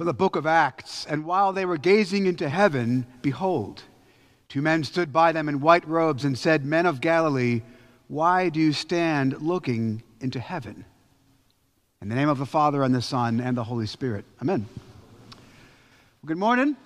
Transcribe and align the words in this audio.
from 0.00 0.06
the 0.06 0.14
book 0.14 0.34
of 0.34 0.46
Acts. 0.46 1.04
And 1.10 1.26
while 1.26 1.52
they 1.52 1.66
were 1.66 1.76
gazing 1.76 2.24
into 2.24 2.48
heaven, 2.48 3.04
behold, 3.20 3.82
two 4.48 4.62
men 4.62 4.82
stood 4.82 5.12
by 5.12 5.30
them 5.30 5.46
in 5.46 5.60
white 5.60 5.86
robes 5.86 6.24
and 6.24 6.38
said, 6.38 6.64
Men 6.64 6.86
of 6.86 7.02
Galilee, 7.02 7.60
why 8.08 8.48
do 8.48 8.60
you 8.60 8.72
stand 8.72 9.42
looking 9.42 10.02
into 10.22 10.40
heaven? 10.40 10.86
In 12.00 12.08
the 12.08 12.14
name 12.14 12.30
of 12.30 12.38
the 12.38 12.46
Father, 12.46 12.82
and 12.82 12.94
the 12.94 13.02
Son, 13.02 13.42
and 13.42 13.54
the 13.54 13.62
Holy 13.62 13.86
Spirit. 13.86 14.24
Amen. 14.40 14.66
Good 16.24 16.38
morning. 16.38 16.78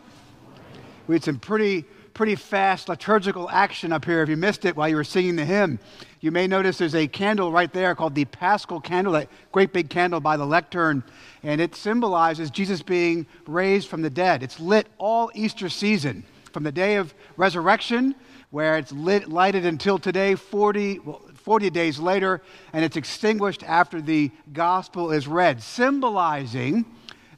We 1.06 1.14
had 1.14 1.22
some 1.22 1.38
pretty 1.38 1.84
pretty 2.14 2.36
fast 2.36 2.88
liturgical 2.88 3.50
action 3.50 3.92
up 3.92 4.04
here 4.04 4.22
if 4.22 4.28
you 4.28 4.36
missed 4.36 4.64
it 4.64 4.76
while 4.76 4.88
you 4.88 4.94
were 4.94 5.04
singing 5.04 5.34
the 5.34 5.44
hymn. 5.44 5.80
You 6.20 6.30
may 6.30 6.46
notice 6.46 6.78
there's 6.78 6.94
a 6.94 7.08
candle 7.08 7.50
right 7.50 7.72
there 7.72 7.94
called 7.94 8.14
the 8.14 8.24
Paschal 8.24 8.80
candle, 8.80 9.14
that 9.14 9.28
great 9.52 9.72
big 9.72 9.90
candle 9.90 10.20
by 10.20 10.36
the 10.36 10.46
lectern, 10.46 11.02
and 11.42 11.60
it 11.60 11.74
symbolizes 11.74 12.50
Jesus 12.50 12.82
being 12.82 13.26
raised 13.46 13.88
from 13.88 14.02
the 14.02 14.10
dead. 14.10 14.42
It's 14.42 14.60
lit 14.60 14.86
all 14.96 15.30
Easter 15.34 15.68
season, 15.68 16.24
from 16.52 16.62
the 16.62 16.72
day 16.72 16.96
of 16.96 17.12
resurrection, 17.36 18.14
where 18.50 18.78
it's 18.78 18.92
lit, 18.92 19.28
lighted 19.28 19.66
until 19.66 19.98
today, 19.98 20.36
40, 20.36 21.00
well, 21.00 21.20
40 21.34 21.68
days 21.70 21.98
later, 21.98 22.40
and 22.72 22.84
it's 22.84 22.96
extinguished 22.96 23.64
after 23.64 24.00
the 24.00 24.30
gospel 24.52 25.10
is 25.10 25.26
read, 25.26 25.60
symbolizing 25.62 26.86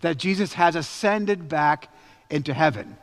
that 0.02 0.18
Jesus 0.18 0.52
has 0.52 0.76
ascended 0.76 1.48
back 1.48 1.88
into 2.30 2.52
heaven. 2.52 2.96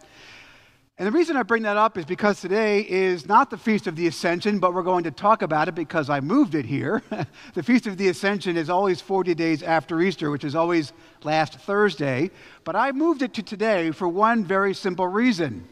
And 1.04 1.14
the 1.14 1.18
reason 1.18 1.36
I 1.36 1.44
bring 1.44 1.64
that 1.64 1.76
up 1.76 1.98
is 1.98 2.06
because 2.06 2.40
today 2.40 2.80
is 2.80 3.28
not 3.28 3.50
the 3.50 3.58
Feast 3.58 3.88
of 3.88 3.98
the 3.98 4.08
Ascension, 4.08 4.60
but 4.60 4.74
we're 4.74 4.84
going 4.84 5.04
to 5.04 5.12
talk 5.12 5.42
about 5.42 5.68
it 5.68 5.76
because 5.76 6.10
I 6.10 6.22
moved 6.22 6.56
it 6.56 6.64
here. 6.64 7.04
the 7.56 7.62
Feast 7.62 7.88
of 7.88 7.98
the 7.98 8.08
Ascension 8.08 8.56
is 8.56 8.70
always 8.70 9.02
40 9.02 9.36
days 9.36 9.64
after 9.64 10.00
Easter, 10.00 10.32
which 10.32 10.46
is 10.46 10.56
always 10.56 10.94
last 11.26 11.60
Thursday. 11.60 12.32
But 12.64 12.78
I 12.78 12.94
moved 12.94 13.22
it 13.22 13.34
to 13.34 13.44
today 13.44 13.92
for 13.92 14.08
one 14.08 14.46
very 14.46 14.74
simple 14.74 15.06
reason. 15.06 15.68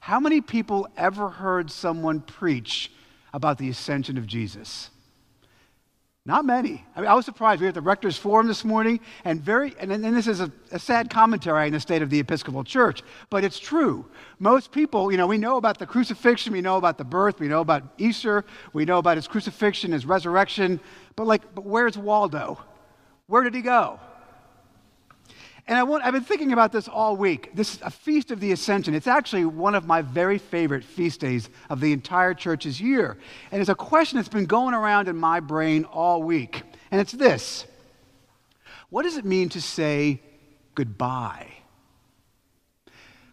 How 0.00 0.20
many 0.20 0.42
people 0.42 0.86
ever 0.98 1.30
heard 1.30 1.70
someone 1.70 2.20
preach 2.20 2.92
about 3.32 3.56
the 3.56 3.70
ascension 3.70 4.18
of 4.18 4.26
Jesus? 4.26 4.90
Not 6.26 6.44
many. 6.44 6.84
I, 6.94 7.00
mean, 7.00 7.08
I 7.08 7.14
was 7.14 7.24
surprised. 7.24 7.60
We 7.60 7.64
were 7.64 7.68
at 7.68 7.74
the 7.74 7.80
rector's 7.80 8.18
forum 8.18 8.48
this 8.48 8.62
morning, 8.62 9.00
and 9.24 9.40
very, 9.40 9.74
and, 9.80 9.90
and 9.90 10.04
this 10.04 10.26
is 10.26 10.40
a, 10.40 10.52
a, 10.72 10.78
sad 10.78 11.08
commentary 11.08 11.66
on 11.66 11.72
the 11.72 11.80
state 11.80 12.02
of 12.02 12.10
the 12.10 12.18
Episcopal 12.18 12.64
Church, 12.64 13.02
but 13.30 13.44
it's 13.44 13.58
true. 13.58 14.04
Most 14.38 14.70
people, 14.70 15.10
you 15.10 15.16
know, 15.16 15.26
we 15.26 15.38
know 15.38 15.56
about 15.56 15.78
the 15.78 15.86
crucifixion, 15.86 16.52
we 16.52 16.60
know 16.60 16.76
about 16.76 16.98
the 16.98 17.04
birth, 17.04 17.40
we 17.40 17.48
know 17.48 17.62
about 17.62 17.94
Easter, 17.96 18.44
we 18.74 18.84
know 18.84 18.98
about 18.98 19.16
his 19.16 19.26
crucifixion, 19.26 19.92
his 19.92 20.04
resurrection, 20.04 20.80
but 21.16 21.26
like, 21.26 21.54
but 21.54 21.64
where's 21.64 21.96
Waldo? 21.96 22.58
Where 23.26 23.42
did 23.42 23.54
he 23.54 23.62
go? 23.62 23.98
And 25.68 25.76
I 25.76 25.82
want, 25.82 26.02
I've 26.02 26.14
been 26.14 26.24
thinking 26.24 26.54
about 26.54 26.72
this 26.72 26.88
all 26.88 27.14
week. 27.14 27.50
This 27.54 27.74
is 27.74 27.82
a 27.82 27.90
feast 27.90 28.30
of 28.30 28.40
the 28.40 28.52
Ascension. 28.52 28.94
It's 28.94 29.06
actually 29.06 29.44
one 29.44 29.74
of 29.74 29.86
my 29.86 30.00
very 30.00 30.38
favorite 30.38 30.82
feast 30.82 31.20
days 31.20 31.50
of 31.68 31.80
the 31.80 31.92
entire 31.92 32.32
church's 32.32 32.80
year. 32.80 33.18
And 33.52 33.60
it's 33.60 33.68
a 33.68 33.74
question 33.74 34.16
that's 34.16 34.30
been 34.30 34.46
going 34.46 34.72
around 34.72 35.08
in 35.08 35.16
my 35.16 35.40
brain 35.40 35.84
all 35.84 36.22
week. 36.22 36.62
And 36.90 37.02
it's 37.02 37.12
this 37.12 37.66
What 38.88 39.02
does 39.02 39.18
it 39.18 39.26
mean 39.26 39.50
to 39.50 39.60
say 39.60 40.22
goodbye? 40.74 41.57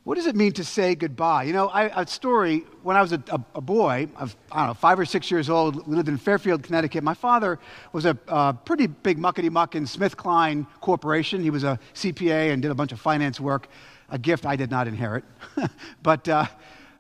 What 0.05 0.17
does 0.17 0.27
it 0.27 0.35
mean 0.35 0.51
to 0.51 0.63
say 0.63 0.93
goodbye? 0.93 1.45
You 1.45 1.53
know, 1.53 1.67
I, 1.67 2.03
a 2.03 2.05
story 2.05 2.63
when 2.83 2.95
I 2.95 3.01
was 3.01 3.11
a, 3.11 3.23
a, 3.31 3.41
a 3.55 3.61
boy, 3.61 4.07
of, 4.17 4.35
I 4.51 4.59
don't 4.59 4.67
know, 4.67 4.73
five 4.75 4.99
or 4.99 5.05
six 5.05 5.31
years 5.31 5.49
old, 5.49 5.87
we 5.87 5.95
lived 5.95 6.07
in 6.07 6.17
Fairfield, 6.17 6.61
Connecticut. 6.61 7.03
My 7.03 7.15
father 7.15 7.57
was 7.91 8.05
a 8.05 8.13
pretty 8.65 8.85
big 8.85 9.17
muckety 9.17 9.49
muck 9.49 9.73
in 9.73 9.85
SmithKline 9.85 10.67
Corporation. 10.79 11.41
He 11.41 11.49
was 11.49 11.63
a 11.63 11.79
CPA 11.95 12.53
and 12.53 12.61
did 12.61 12.69
a 12.69 12.75
bunch 12.75 12.91
of 12.91 12.99
finance 12.99 13.39
work, 13.39 13.67
a 14.11 14.19
gift 14.19 14.45
I 14.45 14.55
did 14.55 14.69
not 14.69 14.87
inherit. 14.87 15.23
but 16.03 16.29
uh, 16.29 16.45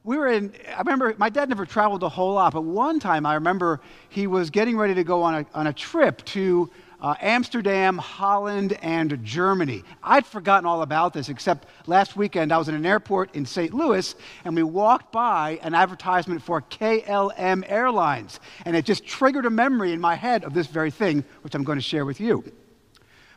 we 0.03 0.17
were 0.17 0.27
in, 0.27 0.51
I 0.75 0.79
remember 0.79 1.13
my 1.19 1.29
dad 1.29 1.47
never 1.47 1.67
traveled 1.67 2.01
a 2.01 2.09
whole 2.09 2.33
lot, 2.33 2.53
but 2.53 2.63
one 2.63 2.99
time 2.99 3.27
I 3.27 3.35
remember 3.35 3.81
he 4.09 4.25
was 4.25 4.49
getting 4.49 4.77
ready 4.77 4.95
to 4.95 5.03
go 5.03 5.21
on 5.21 5.35
a, 5.35 5.45
on 5.53 5.67
a 5.67 5.73
trip 5.73 6.25
to 6.25 6.71
uh, 7.01 7.15
Amsterdam, 7.19 7.97
Holland, 7.97 8.77
and 8.81 9.19
Germany. 9.23 9.83
I'd 10.03 10.25
forgotten 10.25 10.65
all 10.65 10.81
about 10.81 11.13
this, 11.13 11.29
except 11.29 11.67
last 11.87 12.15
weekend 12.15 12.51
I 12.51 12.57
was 12.57 12.69
in 12.69 12.75
an 12.75 12.85
airport 12.85 13.35
in 13.35 13.45
St. 13.45 13.73
Louis 13.73 14.15
and 14.43 14.55
we 14.55 14.63
walked 14.63 15.11
by 15.11 15.59
an 15.61 15.73
advertisement 15.73 16.41
for 16.41 16.61
KLM 16.61 17.63
Airlines. 17.67 18.39
And 18.65 18.75
it 18.75 18.85
just 18.85 19.05
triggered 19.05 19.45
a 19.45 19.49
memory 19.49 19.91
in 19.91 19.99
my 19.99 20.15
head 20.15 20.43
of 20.43 20.53
this 20.53 20.67
very 20.67 20.91
thing, 20.91 21.23
which 21.41 21.55
I'm 21.55 21.63
going 21.63 21.77
to 21.77 21.83
share 21.83 22.05
with 22.05 22.19
you. 22.19 22.43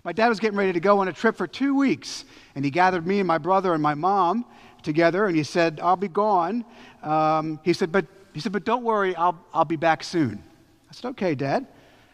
My 0.04 0.12
dad 0.12 0.28
was 0.28 0.40
getting 0.40 0.56
ready 0.56 0.72
to 0.72 0.80
go 0.80 1.00
on 1.00 1.08
a 1.08 1.12
trip 1.12 1.36
for 1.36 1.46
two 1.46 1.74
weeks, 1.74 2.24
and 2.54 2.64
he 2.64 2.70
gathered 2.70 3.06
me 3.06 3.18
and 3.18 3.26
my 3.26 3.38
brother 3.38 3.74
and 3.74 3.82
my 3.82 3.94
mom 3.94 4.44
together, 4.82 5.26
and 5.26 5.36
he 5.36 5.42
said, 5.42 5.80
I'll 5.82 5.96
be 5.96 6.08
gone. 6.08 6.64
Um, 7.02 7.60
he, 7.64 7.72
said, 7.72 7.90
but, 7.90 8.06
he 8.32 8.40
said, 8.40 8.52
but 8.52 8.64
don't 8.64 8.84
worry, 8.84 9.14
I'll, 9.16 9.38
I'll 9.52 9.64
be 9.64 9.76
back 9.76 10.04
soon. 10.04 10.42
I 10.88 10.94
said, 10.94 11.08
okay, 11.10 11.34
Dad. 11.34 11.66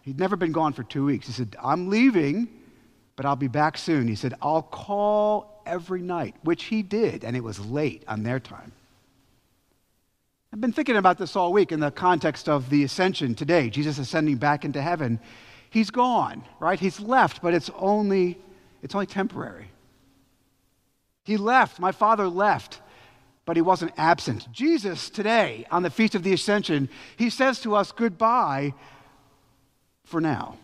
He'd 0.04 0.18
never 0.18 0.36
been 0.36 0.52
gone 0.52 0.74
for 0.74 0.82
two 0.82 1.06
weeks. 1.06 1.26
He 1.26 1.32
said, 1.32 1.56
I'm 1.62 1.88
leaving, 1.88 2.48
but 3.16 3.24
I'll 3.24 3.36
be 3.36 3.48
back 3.48 3.78
soon. 3.78 4.06
He 4.06 4.14
said, 4.14 4.34
I'll 4.42 4.62
call 4.62 5.62
every 5.64 6.02
night, 6.02 6.34
which 6.42 6.64
he 6.64 6.82
did, 6.82 7.24
and 7.24 7.34
it 7.34 7.42
was 7.42 7.58
late 7.58 8.04
on 8.06 8.22
their 8.22 8.38
time. 8.38 8.72
I've 10.52 10.60
been 10.60 10.74
thinking 10.74 10.96
about 10.96 11.16
this 11.16 11.36
all 11.36 11.54
week 11.54 11.72
in 11.72 11.80
the 11.80 11.90
context 11.90 12.50
of 12.50 12.68
the 12.68 12.84
ascension 12.84 13.34
today, 13.34 13.70
Jesus 13.70 13.98
ascending 13.98 14.36
back 14.36 14.66
into 14.66 14.82
heaven. 14.82 15.18
He's 15.70 15.90
gone, 15.90 16.44
right? 16.60 16.78
He's 16.78 17.00
left, 17.00 17.40
but 17.40 17.54
it's 17.54 17.70
only, 17.74 18.38
it's 18.82 18.94
only 18.94 19.06
temporary. 19.06 19.70
He 21.24 21.38
left. 21.38 21.80
My 21.80 21.92
father 21.92 22.28
left, 22.28 22.82
but 23.46 23.56
he 23.56 23.62
wasn't 23.62 23.92
absent. 23.96 24.52
Jesus 24.52 25.08
today, 25.08 25.66
on 25.70 25.82
the 25.82 25.90
Feast 25.90 26.14
of 26.14 26.22
the 26.22 26.34
Ascension, 26.34 26.90
he 27.16 27.30
says 27.30 27.58
to 27.60 27.74
us 27.74 27.90
goodbye 27.90 28.74
for 30.04 30.20
now. 30.20 30.56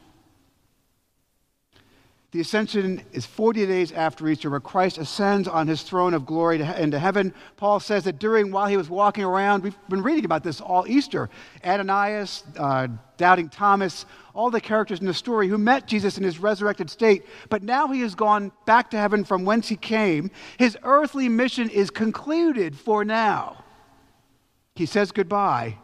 The 2.33 2.41
ascension 2.41 3.03
is 3.13 3.27
40 3.27 3.67
days 3.67 3.91
after 3.91 4.29
Easter, 4.29 4.51
where 4.51 4.61
Christ 4.61 4.99
ascends 4.99 5.49
on 5.49 5.67
his 5.67 5.83
throne 5.83 6.15
of 6.15 6.27
glory 6.27 6.61
into 6.61 6.97
heaven. 6.97 7.35
Paul 7.57 7.81
says 7.81 8.05
that 8.05 8.21
during 8.21 8.53
while 8.53 8.69
he 8.69 8.77
was 8.77 8.89
walking 8.89 9.25
around, 9.25 9.65
we've 9.65 9.77
been 9.89 10.03
reading 10.03 10.25
about 10.25 10.45
this 10.45 10.61
all 10.61 10.87
Easter. 10.87 11.29
Ananias, 11.65 12.45
uh, 12.57 12.87
doubting 13.17 13.49
Thomas, 13.49 14.07
all 14.33 14.49
the 14.49 14.61
characters 14.61 15.01
in 15.01 15.07
the 15.07 15.15
story 15.15 15.49
who 15.49 15.59
met 15.59 15.89
Jesus 15.89 16.19
in 16.19 16.23
his 16.23 16.39
resurrected 16.39 16.89
state, 16.89 17.27
but 17.49 17.65
now 17.65 17.89
he 17.89 18.01
has 18.03 18.15
gone 18.15 18.53
back 18.65 18.91
to 18.91 18.97
heaven 18.97 19.25
from 19.25 19.45
whence 19.45 19.69
he 19.69 19.77
came. 19.77 20.31
His 20.57 20.79
earthly 20.85 21.29
mission 21.29 21.69
is 21.69 21.91
concluded 21.91 22.79
for 22.79 23.05
now. 23.05 23.65
He 24.77 24.87
says 24.87 25.11
goodbye, 25.11 25.79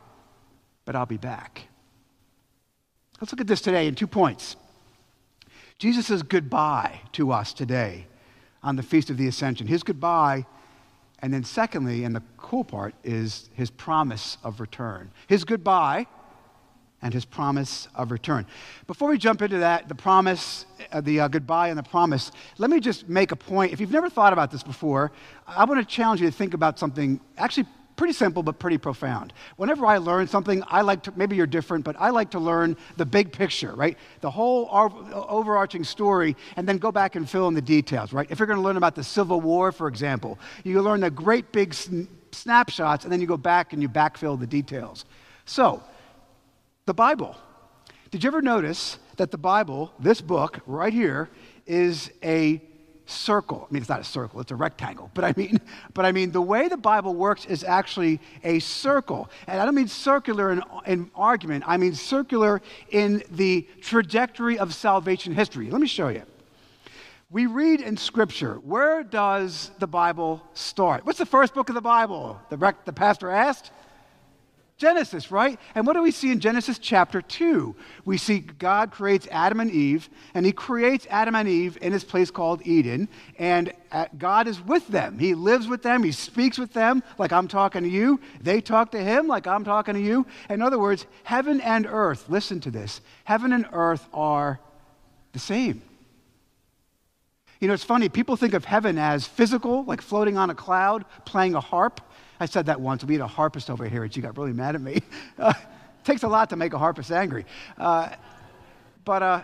but 0.85 0.95
I'll 0.95 1.07
be 1.07 1.17
back. 1.17 1.67
Let's 3.21 3.33
look 3.33 3.41
at 3.41 3.47
this 3.47 3.63
today 3.63 3.87
in 3.87 3.95
two 3.95 4.07
points. 4.07 4.57
Jesus 5.79 6.07
says 6.07 6.23
goodbye 6.23 7.01
to 7.13 7.33
us 7.33 7.53
today 7.53 8.07
on 8.63 8.77
the 8.77 8.83
Feast 8.83 9.09
of 9.09 9.17
the 9.17 9.27
Ascension. 9.27 9.67
His 9.67 9.83
goodbye, 9.83 10.45
and 11.21 11.33
then 11.33 11.45
secondly, 11.45 12.05
and 12.05 12.15
the 12.15 12.23
cool 12.37 12.65
part, 12.65 12.95
is 13.05 13.49
his 13.55 13.71
promise 13.71 14.37
of 14.45 14.61
return. 14.61 15.11
His 15.29 15.45
goodbye 15.45 16.07
and 17.01 17.15
his 17.15 17.25
promise 17.25 17.89
of 17.95 18.11
return. 18.11 18.47
Before 18.87 19.09
we 19.09 19.19
jump 19.19 19.41
into 19.41 19.59
that, 19.59 19.89
the 19.89 19.95
promise, 19.95 20.67
uh, 20.93 21.01
the 21.01 21.21
uh, 21.21 21.29
goodbye 21.29 21.69
and 21.69 21.79
the 21.79 21.83
promise, 21.83 22.33
let 22.59 22.69
me 22.71 22.81
just 22.81 23.09
make 23.09 23.33
a 23.33 23.37
point. 23.37 23.73
If 23.73 23.81
you've 23.81 23.91
never 23.91 24.11
thought 24.11 24.33
about 24.33 24.51
this 24.51 24.63
before, 24.63 25.13
I 25.47 25.65
want 25.65 25.81
to 25.81 25.87
challenge 25.87 26.21
you 26.21 26.27
to 26.27 26.37
think 26.37 26.53
about 26.53 26.79
something 26.79 27.21
actually 27.37 27.67
pretty 27.97 28.13
simple 28.13 28.43
but 28.43 28.59
pretty 28.59 28.79
profound. 28.79 29.33
Whenever 29.57 29.87
I 29.87 29.99
learn 29.99 30.27
something, 30.29 30.63
I 30.69 30.83
like 30.83 31.03
to, 31.05 31.13
maybe 31.17 31.35
you're 31.35 31.47
different, 31.47 31.85
but 31.85 31.97
I 31.99 32.11
like 32.11 32.31
to 32.33 32.39
learn 32.39 32.77
the 32.97 33.07
big 33.07 33.33
picture, 33.33 33.75
right? 33.75 33.97
The 34.21 34.31
whole 34.31 34.69
overarching 35.29 35.85
story, 35.85 36.37
and 36.57 36.69
then 36.69 36.79
go 36.79 36.93
back 36.93 37.17
and 37.17 37.29
fill 37.29 37.49
in 37.49 37.55
the 37.55 37.63
details, 37.63 38.13
right? 38.13 38.27
If 38.31 38.39
you're 38.39 38.47
going 38.47 38.59
to 38.59 38.63
learn 38.63 38.77
about 38.77 38.95
the 38.95 39.05
Civil 39.05 39.41
War, 39.41 39.73
for 39.73 39.89
example, 39.89 40.39
you 40.63 40.81
learn 40.83 41.01
the 41.01 41.11
great 41.11 41.53
big 41.53 41.75
sn- 41.75 42.09
snapshots, 42.33 43.05
and 43.05 43.13
then 43.13 43.21
you 43.21 43.27
go 43.27 43.37
back 43.37 43.73
and 43.73 43.81
you 43.81 43.89
backfill 43.89 44.39
the 44.39 44.47
details. 44.47 45.05
So, 45.45 45.83
the 46.85 46.95
Bible. 46.95 47.37
Did 48.11 48.23
you 48.23 48.29
ever 48.29 48.43
notice 48.43 48.99
that 49.17 49.31
the 49.31 49.39
Bible, 49.39 49.93
this 49.99 50.21
book 50.21 50.61
right 50.67 50.93
here, 50.93 51.29
is 51.67 52.11
a 52.23 52.63
circle. 53.07 53.67
I 53.69 53.73
mean, 53.73 53.81
it's 53.81 53.89
not 53.89 54.01
a 54.01 54.05
circle, 54.05 54.41
it's 54.41 54.51
a 54.51 54.57
rectangle. 54.57 55.11
But 55.15 55.25
I 55.25 55.35
mean, 55.37 55.59
but 55.95 56.05
I 56.05 56.13
mean, 56.13 56.33
the 56.33 56.43
way 56.43 56.69
the 56.69 56.77
Bible 56.77 57.15
works 57.15 57.47
is 57.47 57.65
actually 57.65 58.21
a 58.45 58.59
circle. 58.59 59.31
And 59.47 59.61
I 59.61 59.65
don't 59.65 59.75
mean 59.75 59.89
circular 59.89 60.53
in, 60.53 60.63
in 60.87 61.11
argument, 61.15 61.65
I 61.67 61.77
mean 61.77 61.95
circular 61.95 62.61
in 62.91 63.23
the 63.31 63.67
trajectory 63.81 64.59
of 64.59 64.75
salvation 64.75 65.33
history. 65.35 65.71
Let 65.71 65.81
me 65.81 65.87
show 65.87 66.09
you. 66.09 66.23
We 67.29 67.47
read 67.47 67.81
in 67.81 67.97
Scripture, 67.97 68.55
where 68.55 69.03
does 69.03 69.73
the 69.81 69.89
Bible 69.89 70.43
start? 70.55 71.05
What's 71.05 71.19
the 71.19 71.27
first 71.27 71.55
book 71.55 71.69
of 71.69 71.75
the 71.75 71.81
Bible? 71.81 72.41
The, 72.51 72.57
rec- 72.57 72.85
the 72.85 72.93
pastor 72.93 73.31
asked? 73.31 73.73
Genesis, 74.79 75.31
right? 75.31 75.59
And 75.75 75.87
what 75.87 75.95
do 75.95 76.03
we 76.03 76.11
see 76.11 76.31
in 76.31 76.39
Genesis 76.39 76.79
chapter 76.79 77.23
2? 77.23 77.75
We 78.05 78.19
see 78.19 78.41
God 78.41 78.91
creates 78.91 79.27
Adam 79.31 79.61
and 79.61 79.71
Eve, 79.71 80.11
and 80.35 80.45
he 80.45 80.53
creates 80.53 81.07
Adam 81.09 81.35
and 81.35 81.49
Eve 81.49 81.79
in 81.81 81.93
this 81.93 82.05
place 82.05 82.31
called 82.31 82.61
Eden, 82.67 83.09
and 83.39 83.73
uh, 83.91 84.07
God 84.19 84.47
is 84.47 84.61
with 84.61 84.87
them. 84.89 85.19
He 85.19 85.35
lives 85.35 85.67
with 85.67 85.83
them, 85.83 86.03
he 86.03 86.13
speaks 86.13 86.59
with 86.59 86.75
them 86.75 87.03
like 87.17 87.33
I'm 87.33 87.49
talking 87.49 87.85
to 87.85 87.89
you. 87.89 88.21
They 88.43 88.61
talk 88.61 88.91
to 88.91 89.03
him 89.03 89.27
like 89.29 89.47
I'm 89.47 89.65
talking 89.65 89.95
to 89.95 90.01
you. 90.01 90.27
In 90.51 90.61
other 90.61 90.79
words, 90.79 91.07
heaven 91.25 91.63
and 91.63 91.87
earth, 91.87 92.29
listen 92.29 92.61
to 92.61 92.71
this 92.71 93.01
heaven 93.25 93.53
and 93.55 93.67
earth 93.73 94.07
are 94.13 94.61
the 95.33 95.39
same. 95.39 95.81
You 97.61 97.69
know, 97.69 97.75
it's 97.75 97.85
funny, 97.85 98.11
people 98.11 98.37
think 98.37 98.53
of 98.53 98.67
heaven 98.67 98.99
as 98.99 99.27
physical, 99.27 99.85
like 99.85 100.03
floating 100.03 100.37
on 100.37 100.51
a 100.51 100.55
cloud, 100.55 101.07
playing 101.25 101.55
a 101.55 101.61
harp. 101.61 102.03
I 102.41 102.47
said 102.47 102.67
that 102.67 102.81
once. 102.81 103.05
We 103.05 103.15
had 103.15 103.23
a 103.23 103.27
harpist 103.27 103.71
over 103.71 103.89
here, 103.89 104.05
and 104.05 104.13
she 104.13 104.21
got 104.21 104.37
really 104.37 104.53
mad 104.53 104.75
at 104.75 104.81
me. 104.81 105.03
Uh, 105.39 105.53
takes 106.03 106.23
a 106.23 106.29
lot 106.29 106.49
to 106.51 106.57
make 106.57 106.73
a 106.73 106.79
harpist 106.79 107.13
angry. 107.13 107.45
Uh, 107.77 108.09
but 109.05 109.23
uh, 109.23 109.43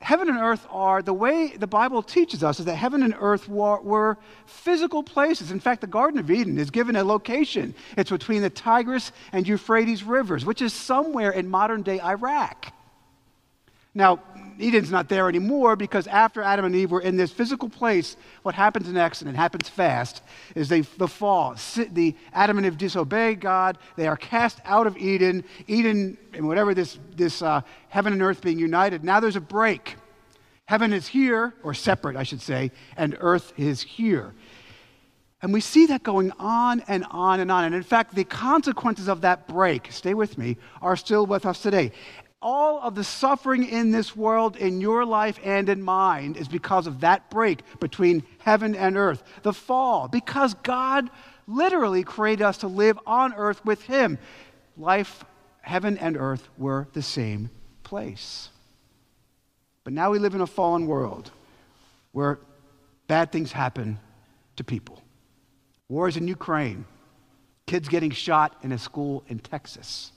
heaven 0.00 0.28
and 0.28 0.38
earth 0.38 0.66
are 0.70 1.02
the 1.02 1.12
way 1.12 1.48
the 1.56 1.66
Bible 1.66 2.02
teaches 2.02 2.44
us 2.44 2.60
is 2.60 2.66
that 2.66 2.76
heaven 2.76 3.02
and 3.02 3.14
earth 3.18 3.48
were, 3.48 3.80
were, 3.80 4.18
physical 4.46 5.02
places. 5.02 5.50
In 5.50 5.60
fact, 5.60 5.80
the 5.80 5.86
Garden 5.86 6.20
of 6.20 6.30
Eden 6.30 6.58
is 6.58 6.70
given 6.70 6.94
a 6.94 7.02
location. 7.02 7.74
It's 7.96 8.10
between 8.10 8.42
the 8.42 8.50
Tigris 8.50 9.12
and 9.32 9.46
Euphrates 9.48 10.04
rivers, 10.04 10.44
which 10.44 10.62
is 10.62 10.72
somewhere 10.72 11.30
in 11.30 11.48
modern 11.48 11.82
day 11.82 12.00
Iraq. 12.00 12.72
Now, 13.94 14.20
Eden's 14.60 14.90
not 14.90 15.08
there 15.08 15.28
anymore 15.28 15.76
because 15.76 16.06
after 16.06 16.42
Adam 16.42 16.64
and 16.64 16.74
Eve 16.74 16.90
were 16.90 17.00
in 17.00 17.16
this 17.16 17.32
physical 17.32 17.68
place, 17.68 18.16
what 18.42 18.54
happens 18.54 18.88
next, 18.88 19.22
and 19.22 19.30
it 19.30 19.36
happens 19.36 19.68
fast, 19.68 20.22
is 20.54 20.68
they, 20.68 20.80
the 20.80 21.08
fall. 21.08 21.56
The 21.76 22.14
Adam 22.32 22.58
and 22.58 22.66
Eve 22.66 22.78
disobey 22.78 23.34
God. 23.34 23.78
They 23.96 24.06
are 24.06 24.16
cast 24.16 24.60
out 24.64 24.86
of 24.86 24.96
Eden. 24.96 25.44
Eden, 25.66 26.18
and 26.34 26.46
whatever 26.46 26.74
this, 26.74 26.98
this 27.14 27.42
uh, 27.42 27.60
heaven 27.88 28.12
and 28.12 28.22
earth 28.22 28.40
being 28.40 28.58
united. 28.58 29.04
Now 29.04 29.20
there's 29.20 29.36
a 29.36 29.40
break. 29.40 29.96
Heaven 30.66 30.92
is 30.92 31.06
here, 31.06 31.54
or 31.62 31.72
separate, 31.72 32.16
I 32.16 32.24
should 32.24 32.42
say, 32.42 32.72
and 32.96 33.16
earth 33.20 33.52
is 33.56 33.82
here. 33.82 34.34
And 35.40 35.52
we 35.52 35.60
see 35.60 35.86
that 35.86 36.02
going 36.02 36.32
on 36.38 36.82
and 36.88 37.06
on 37.10 37.40
and 37.40 37.50
on. 37.50 37.64
And 37.64 37.74
in 37.74 37.84
fact, 37.84 38.14
the 38.14 38.24
consequences 38.24 39.08
of 39.08 39.20
that 39.20 39.46
break, 39.46 39.92
stay 39.92 40.12
with 40.12 40.36
me, 40.36 40.56
are 40.82 40.96
still 40.96 41.26
with 41.26 41.46
us 41.46 41.62
today 41.62 41.92
all 42.40 42.80
of 42.80 42.94
the 42.94 43.04
suffering 43.04 43.68
in 43.68 43.90
this 43.90 44.14
world, 44.14 44.56
in 44.56 44.80
your 44.80 45.04
life 45.04 45.38
and 45.42 45.68
in 45.68 45.82
mine, 45.82 46.36
is 46.36 46.48
because 46.48 46.86
of 46.86 47.00
that 47.00 47.30
break 47.30 47.60
between 47.80 48.22
heaven 48.38 48.74
and 48.74 48.96
earth, 48.96 49.22
the 49.42 49.52
fall, 49.52 50.08
because 50.08 50.54
God 50.54 51.10
literally 51.46 52.04
created 52.04 52.44
us 52.44 52.58
to 52.58 52.68
live 52.68 52.98
on 53.06 53.34
earth 53.34 53.64
with 53.64 53.82
Him. 53.82 54.18
Life, 54.76 55.24
heaven 55.62 55.98
and 55.98 56.16
earth 56.16 56.48
were 56.56 56.86
the 56.92 57.02
same 57.02 57.50
place. 57.82 58.50
But 59.82 59.92
now 59.92 60.10
we 60.10 60.18
live 60.18 60.34
in 60.34 60.40
a 60.40 60.46
fallen 60.46 60.86
world 60.86 61.30
where 62.12 62.38
bad 63.08 63.32
things 63.32 63.50
happen 63.50 63.98
to 64.56 64.64
people. 64.64 65.02
Wars 65.88 66.16
in 66.16 66.28
Ukraine, 66.28 66.84
kids 67.66 67.88
getting 67.88 68.10
shot 68.10 68.56
in 68.62 68.70
a 68.72 68.78
school 68.78 69.24
in 69.28 69.38
Texas 69.38 70.12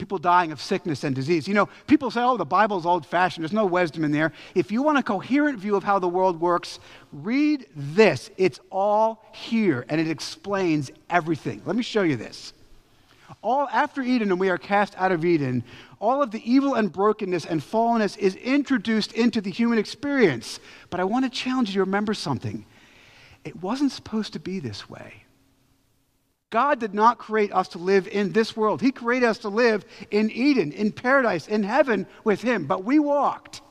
people 0.00 0.18
dying 0.18 0.50
of 0.50 0.60
sickness 0.60 1.04
and 1.04 1.14
disease. 1.14 1.46
You 1.46 1.54
know, 1.54 1.68
people 1.86 2.10
say, 2.10 2.22
oh, 2.22 2.36
the 2.36 2.44
Bible's 2.44 2.86
old 2.86 3.06
fashioned, 3.06 3.44
there's 3.44 3.52
no 3.52 3.66
wisdom 3.66 4.02
in 4.02 4.10
there. 4.10 4.32
If 4.54 4.72
you 4.72 4.82
want 4.82 4.98
a 4.98 5.02
coherent 5.02 5.58
view 5.58 5.76
of 5.76 5.84
how 5.84 5.98
the 5.98 6.08
world 6.08 6.40
works, 6.40 6.80
read 7.12 7.66
this. 7.76 8.30
It's 8.38 8.58
all 8.70 9.22
here 9.32 9.84
and 9.88 10.00
it 10.00 10.08
explains 10.08 10.90
everything. 11.10 11.62
Let 11.66 11.76
me 11.76 11.82
show 11.82 12.02
you 12.02 12.16
this. 12.16 12.54
All 13.42 13.68
after 13.68 14.02
Eden, 14.02 14.30
and 14.30 14.40
we 14.40 14.48
are 14.48 14.58
cast 14.58 14.94
out 14.96 15.12
of 15.12 15.24
Eden, 15.24 15.64
all 15.98 16.22
of 16.22 16.30
the 16.30 16.50
evil 16.50 16.74
and 16.74 16.90
brokenness 16.90 17.44
and 17.44 17.60
fallenness 17.60 18.18
is 18.18 18.34
introduced 18.36 19.12
into 19.12 19.40
the 19.40 19.50
human 19.50 19.78
experience. 19.78 20.60
But 20.88 21.00
I 21.00 21.04
want 21.04 21.24
to 21.26 21.30
challenge 21.30 21.68
you 21.68 21.74
to 21.74 21.80
remember 21.80 22.14
something. 22.14 22.64
It 23.44 23.62
wasn't 23.62 23.92
supposed 23.92 24.32
to 24.32 24.40
be 24.40 24.60
this 24.60 24.90
way. 24.90 25.24
God 26.50 26.80
did 26.80 26.94
not 26.94 27.18
create 27.18 27.52
us 27.52 27.68
to 27.68 27.78
live 27.78 28.08
in 28.08 28.32
this 28.32 28.56
world. 28.56 28.80
He 28.80 28.90
created 28.90 29.26
us 29.26 29.38
to 29.38 29.48
live 29.48 29.84
in 30.10 30.30
Eden, 30.30 30.72
in 30.72 30.90
paradise, 30.90 31.46
in 31.46 31.62
heaven 31.62 32.06
with 32.24 32.42
Him. 32.42 32.66
But 32.66 32.84
we 32.84 32.98
walked. 32.98 33.62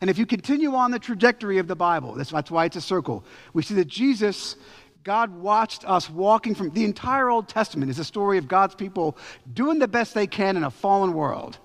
And 0.00 0.10
if 0.10 0.18
you 0.18 0.26
continue 0.26 0.74
on 0.74 0.90
the 0.90 0.98
trajectory 0.98 1.58
of 1.58 1.68
the 1.68 1.76
Bible, 1.76 2.14
that's, 2.14 2.50
why 2.50 2.66
it's 2.66 2.76
a 2.76 2.80
circle, 2.80 3.24
we 3.54 3.62
see 3.62 3.74
that 3.74 3.86
Jesus, 3.86 4.56
God 5.04 5.34
watched 5.36 5.88
us 5.88 6.10
walking 6.10 6.54
from 6.54 6.70
the 6.70 6.84
entire 6.84 7.30
Old 7.30 7.48
Testament 7.48 7.90
is 7.90 7.98
a 7.98 8.04
story 8.04 8.36
of 8.36 8.48
God's 8.48 8.74
people 8.74 9.16
doing 9.54 9.78
the 9.78 9.88
best 9.88 10.12
they 10.12 10.26
can 10.26 10.56
in 10.56 10.64
a 10.64 10.70
fallen 10.70 11.14
world. 11.14 11.58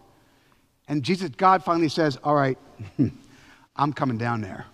And 0.87 1.03
Jesus, 1.03 1.29
God 1.35 1.63
finally 1.63 1.89
says, 1.89 2.17
All 2.23 2.35
right, 2.35 2.57
I'm 3.75 3.91
coming 3.91 4.17
down 4.17 4.41
there. 4.41 4.65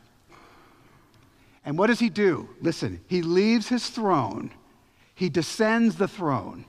And 1.65 1.77
what 1.77 1.87
does 1.87 1.99
he 1.99 2.09
do? 2.09 2.47
Listen, 2.61 3.01
he 3.07 3.21
leaves 3.21 3.67
his 3.67 3.89
throne, 3.89 4.51
he 5.17 5.29
descends 5.29 5.95
the 5.95 6.07
throne, 6.07 6.63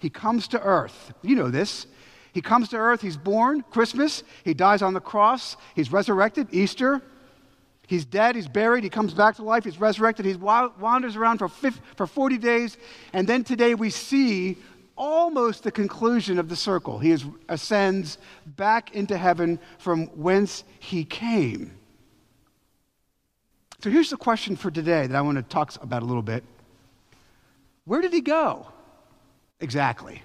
he 0.00 0.10
comes 0.10 0.48
to 0.48 0.60
earth. 0.60 1.12
You 1.22 1.36
know 1.36 1.50
this. 1.50 1.86
He 2.32 2.40
comes 2.40 2.68
to 2.68 2.76
earth, 2.76 3.00
he's 3.00 3.16
born, 3.16 3.62
Christmas, 3.70 4.22
he 4.44 4.54
dies 4.54 4.82
on 4.82 4.94
the 4.94 5.00
cross, 5.00 5.56
he's 5.74 5.90
resurrected, 5.90 6.48
Easter. 6.52 7.02
He's 7.88 8.04
dead, 8.04 8.36
he's 8.36 8.46
buried, 8.46 8.84
he 8.84 8.88
comes 8.88 9.12
back 9.12 9.34
to 9.34 9.42
life, 9.42 9.64
he's 9.64 9.80
resurrected, 9.80 10.24
he 10.24 10.34
wanders 10.34 11.16
around 11.16 11.38
for, 11.38 11.48
50, 11.48 11.80
for 11.96 12.06
40 12.06 12.38
days, 12.38 12.76
and 13.12 13.26
then 13.26 13.42
today 13.42 13.74
we 13.74 13.90
see 13.90 14.58
almost 14.94 15.64
the 15.64 15.72
conclusion 15.72 16.38
of 16.38 16.48
the 16.48 16.54
circle. 16.54 17.00
He 17.00 17.10
is, 17.10 17.24
ascends 17.48 18.18
back 18.46 18.94
into 18.94 19.18
heaven 19.18 19.58
from 19.78 20.06
whence 20.08 20.62
he 20.78 21.04
came. 21.04 21.76
So 23.82 23.90
here's 23.90 24.10
the 24.10 24.16
question 24.16 24.54
for 24.54 24.70
today 24.70 25.08
that 25.08 25.16
I 25.16 25.20
want 25.22 25.38
to 25.38 25.42
talk 25.42 25.74
about 25.82 26.04
a 26.04 26.06
little 26.06 26.22
bit. 26.22 26.44
Where 27.90 28.00
did 28.00 28.12
he 28.12 28.20
go? 28.20 28.68
Exactly. 29.58 30.22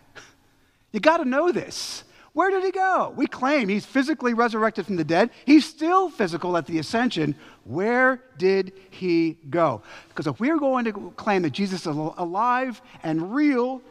You 0.91 0.99
got 0.99 1.17
to 1.17 1.25
know 1.25 1.51
this. 1.51 2.03
Where 2.33 2.51
did 2.51 2.63
he 2.63 2.69
go? 2.69 3.11
We 3.17 3.25
claim 3.25 3.69
he's 3.69 3.87
physically 3.87 4.35
resurrected 4.35 4.85
from 4.85 4.97
the 4.97 5.03
dead. 5.03 5.31
He's 5.45 5.65
still 5.65 6.11
physical 6.11 6.57
at 6.57 6.67
the 6.67 6.77
ascension. 6.77 7.33
Where 7.63 8.21
did 8.37 8.71
he 8.91 9.39
go? 9.49 9.81
Because 10.09 10.27
if 10.27 10.39
we're 10.39 10.59
going 10.59 10.85
to 10.85 11.11
claim 11.17 11.41
that 11.41 11.53
Jesus 11.53 11.87
is 11.87 11.95
alive 11.95 12.79
and 13.01 13.33
real 13.33 13.81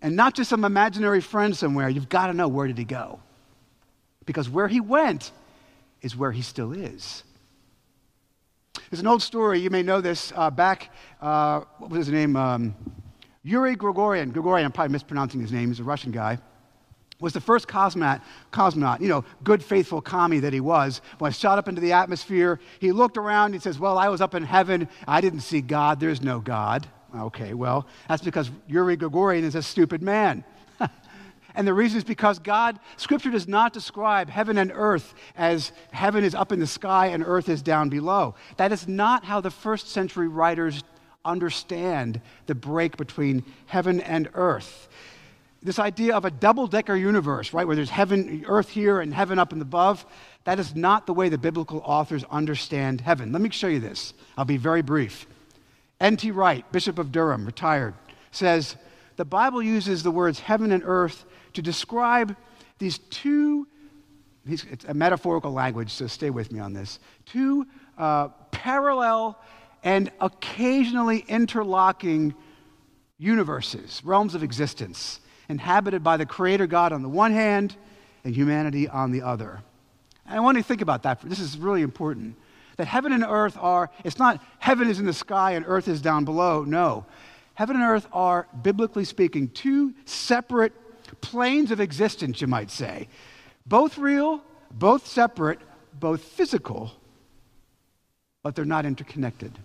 and 0.00 0.16
not 0.16 0.34
just 0.34 0.48
some 0.48 0.64
imaginary 0.64 1.20
friend 1.20 1.54
somewhere, 1.54 1.90
you've 1.90 2.08
got 2.08 2.28
to 2.28 2.32
know 2.32 2.48
where 2.48 2.66
did 2.66 2.78
he 2.78 2.84
go? 2.84 3.20
Because 4.24 4.48
where 4.48 4.68
he 4.68 4.80
went 4.80 5.32
is 6.00 6.16
where 6.16 6.32
he 6.32 6.40
still 6.40 6.72
is. 6.72 7.24
There's 8.90 9.00
an 9.00 9.06
old 9.06 9.22
story, 9.22 9.60
you 9.60 9.70
may 9.70 9.84
know 9.84 10.00
this, 10.00 10.32
uh, 10.34 10.50
back, 10.50 10.92
uh, 11.20 11.60
what 11.78 11.90
was 11.90 12.06
his 12.06 12.12
name? 12.12 12.34
Um, 12.34 12.74
Yuri 13.44 13.76
Gagarin. 13.76 14.32
Gagarin, 14.32 14.64
I'm 14.64 14.72
probably 14.72 14.90
mispronouncing 14.90 15.40
his 15.40 15.52
name, 15.52 15.68
he's 15.68 15.78
a 15.78 15.84
Russian 15.84 16.10
guy. 16.10 16.38
Was 17.20 17.32
the 17.32 17.40
first 17.40 17.68
cosmonaut, 17.68 18.20
cosmonaut, 18.52 19.00
you 19.00 19.06
know, 19.06 19.24
good, 19.44 19.62
faithful 19.62 20.00
commie 20.00 20.40
that 20.40 20.52
he 20.52 20.58
was. 20.58 21.02
When 21.18 21.30
shot 21.30 21.56
up 21.56 21.68
into 21.68 21.80
the 21.80 21.92
atmosphere, 21.92 22.58
he 22.80 22.90
looked 22.90 23.16
around, 23.16 23.52
he 23.52 23.60
says, 23.60 23.78
Well, 23.78 23.96
I 23.96 24.08
was 24.08 24.20
up 24.20 24.34
in 24.34 24.42
heaven, 24.42 24.88
I 25.06 25.20
didn't 25.20 25.42
see 25.42 25.60
God, 25.60 26.00
there's 26.00 26.20
no 26.20 26.40
God. 26.40 26.88
Okay, 27.16 27.54
well, 27.54 27.86
that's 28.08 28.22
because 28.22 28.50
Yuri 28.66 28.96
Gagarin 28.96 29.44
is 29.44 29.54
a 29.54 29.62
stupid 29.62 30.02
man. 30.02 30.42
And 31.54 31.66
the 31.66 31.74
reason 31.74 31.98
is 31.98 32.04
because 32.04 32.38
God, 32.38 32.78
Scripture 32.96 33.30
does 33.30 33.48
not 33.48 33.72
describe 33.72 34.28
heaven 34.28 34.58
and 34.58 34.72
earth 34.74 35.14
as 35.36 35.72
heaven 35.90 36.24
is 36.24 36.34
up 36.34 36.52
in 36.52 36.60
the 36.60 36.66
sky 36.66 37.08
and 37.08 37.24
earth 37.26 37.48
is 37.48 37.62
down 37.62 37.88
below. 37.88 38.34
That 38.56 38.72
is 38.72 38.86
not 38.86 39.24
how 39.24 39.40
the 39.40 39.50
first 39.50 39.88
century 39.88 40.28
writers 40.28 40.82
understand 41.24 42.20
the 42.46 42.54
break 42.54 42.96
between 42.96 43.44
heaven 43.66 44.00
and 44.00 44.28
earth. 44.34 44.88
This 45.62 45.78
idea 45.78 46.16
of 46.16 46.24
a 46.24 46.30
double 46.30 46.66
decker 46.66 46.96
universe, 46.96 47.52
right, 47.52 47.66
where 47.66 47.76
there's 47.76 47.90
heaven, 47.90 48.44
earth 48.46 48.70
here 48.70 49.00
and 49.00 49.12
heaven 49.12 49.38
up 49.38 49.52
and 49.52 49.60
above, 49.60 50.06
that 50.44 50.58
is 50.58 50.74
not 50.74 51.06
the 51.06 51.12
way 51.12 51.28
the 51.28 51.36
biblical 51.36 51.82
authors 51.84 52.24
understand 52.30 53.02
heaven. 53.02 53.30
Let 53.30 53.42
me 53.42 53.50
show 53.50 53.66
you 53.66 53.80
this. 53.80 54.14
I'll 54.38 54.46
be 54.46 54.56
very 54.56 54.80
brief. 54.80 55.26
N.T. 56.00 56.30
Wright, 56.30 56.70
Bishop 56.72 56.98
of 56.98 57.12
Durham, 57.12 57.44
retired, 57.44 57.92
says 58.30 58.76
the 59.16 59.24
Bible 59.26 59.62
uses 59.62 60.02
the 60.02 60.10
words 60.10 60.40
heaven 60.40 60.72
and 60.72 60.82
earth 60.86 61.26
to 61.54 61.62
describe 61.62 62.36
these 62.78 62.98
two, 62.98 63.66
it's 64.46 64.84
a 64.84 64.94
metaphorical 64.94 65.52
language, 65.52 65.90
so 65.90 66.06
stay 66.06 66.30
with 66.30 66.50
me 66.52 66.60
on 66.60 66.72
this, 66.72 66.98
two 67.26 67.66
uh, 67.98 68.28
parallel 68.50 69.38
and 69.82 70.10
occasionally 70.20 71.24
interlocking 71.28 72.34
universes, 73.18 74.02
realms 74.04 74.34
of 74.34 74.42
existence, 74.42 75.20
inhabited 75.48 76.02
by 76.02 76.16
the 76.16 76.26
Creator 76.26 76.66
God 76.66 76.92
on 76.92 77.02
the 77.02 77.08
one 77.08 77.32
hand 77.32 77.76
and 78.24 78.34
humanity 78.34 78.88
on 78.88 79.10
the 79.10 79.22
other. 79.22 79.62
And 80.26 80.36
I 80.36 80.40
want 80.40 80.56
you 80.56 80.62
to 80.62 80.68
think 80.68 80.80
about 80.80 81.02
that. 81.02 81.20
This 81.22 81.40
is 81.40 81.58
really 81.58 81.82
important. 81.82 82.36
That 82.76 82.86
heaven 82.86 83.12
and 83.12 83.24
earth 83.24 83.58
are, 83.60 83.90
it's 84.04 84.18
not 84.18 84.42
heaven 84.58 84.88
is 84.88 85.00
in 85.00 85.06
the 85.06 85.12
sky 85.12 85.52
and 85.52 85.64
earth 85.66 85.88
is 85.88 86.00
down 86.00 86.24
below. 86.24 86.64
No. 86.64 87.04
Heaven 87.54 87.76
and 87.76 87.84
earth 87.84 88.06
are, 88.12 88.48
biblically 88.62 89.04
speaking, 89.04 89.48
two 89.48 89.92
separate 90.06 90.72
planes 91.16 91.70
of 91.70 91.80
existence, 91.80 92.40
you 92.40 92.46
might 92.46 92.70
say. 92.70 93.08
Both 93.66 93.98
real, 93.98 94.42
both 94.70 95.06
separate, 95.06 95.60
both 95.92 96.22
physical, 96.22 96.92
but 98.42 98.54
they're 98.54 98.64
not 98.64 98.86
interconnected. 98.86 99.58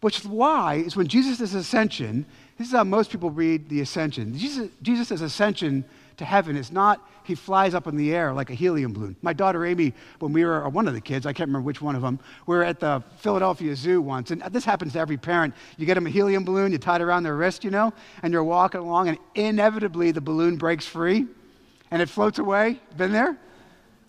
Which 0.00 0.20
is 0.20 0.26
why 0.26 0.76
is 0.76 0.96
when 0.96 1.06
Jesus' 1.06 1.54
ascension, 1.54 2.26
this 2.58 2.68
is 2.68 2.72
how 2.72 2.84
most 2.84 3.10
people 3.10 3.30
read 3.30 3.68
the 3.68 3.80
ascension. 3.80 4.36
Jesus, 4.36 4.70
Jesus' 4.82 5.20
ascension 5.20 5.84
to 6.22 6.26
heaven 6.26 6.56
is 6.56 6.72
not 6.72 7.06
he 7.24 7.34
flies 7.34 7.74
up 7.74 7.86
in 7.86 7.96
the 7.96 8.14
air 8.14 8.32
like 8.32 8.50
a 8.50 8.54
helium 8.54 8.92
balloon. 8.92 9.16
My 9.22 9.32
daughter 9.32 9.64
Amy, 9.64 9.94
when 10.18 10.32
we 10.32 10.44
were, 10.44 10.68
one 10.68 10.88
of 10.88 10.94
the 10.94 11.00
kids, 11.00 11.24
I 11.24 11.32
can't 11.32 11.48
remember 11.48 11.66
which 11.66 11.80
one 11.80 11.94
of 11.94 12.02
them, 12.02 12.18
we 12.46 12.56
were 12.56 12.64
at 12.64 12.80
the 12.80 13.02
Philadelphia 13.18 13.76
Zoo 13.76 14.00
once, 14.00 14.30
and 14.30 14.42
this 14.50 14.64
happens 14.64 14.94
to 14.94 14.98
every 14.98 15.16
parent. 15.16 15.54
You 15.76 15.86
get 15.86 15.94
them 15.94 16.06
a 16.06 16.10
helium 16.10 16.44
balloon, 16.44 16.72
you 16.72 16.78
tie 16.78 16.96
it 16.96 17.02
around 17.02 17.22
their 17.22 17.36
wrist, 17.36 17.62
you 17.62 17.70
know, 17.70 17.92
and 18.22 18.32
you're 18.32 18.42
walking 18.42 18.80
along, 18.80 19.08
and 19.08 19.18
inevitably 19.34 20.10
the 20.10 20.20
balloon 20.20 20.56
breaks 20.56 20.86
free 20.86 21.26
and 21.90 22.02
it 22.02 22.08
floats 22.08 22.38
away. 22.38 22.80
Been 22.96 23.12
there? 23.12 23.36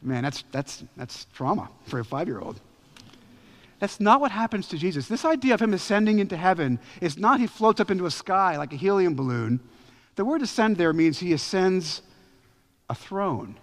Man, 0.01 0.23
that's, 0.23 0.43
that's, 0.51 0.83
that's 0.97 1.27
trauma 1.33 1.69
for 1.85 1.99
a 1.99 2.05
five 2.05 2.27
year 2.27 2.39
old. 2.39 2.59
That's 3.79 3.99
not 3.99 4.21
what 4.21 4.31
happens 4.31 4.67
to 4.69 4.77
Jesus. 4.77 5.07
This 5.07 5.25
idea 5.25 5.53
of 5.53 5.61
him 5.61 5.73
ascending 5.73 6.19
into 6.19 6.37
heaven 6.37 6.79
is 7.01 7.17
not 7.17 7.39
he 7.39 7.47
floats 7.47 7.81
up 7.81 7.91
into 7.91 8.05
a 8.05 8.11
sky 8.11 8.57
like 8.57 8.71
a 8.71 8.77
helium 8.77 9.13
balloon. 9.13 9.59
The 10.15 10.25
word 10.25 10.41
ascend 10.41 10.77
there 10.77 10.93
means 10.93 11.19
he 11.19 11.33
ascends 11.33 12.01
a 12.89 12.95
throne. 12.95 13.57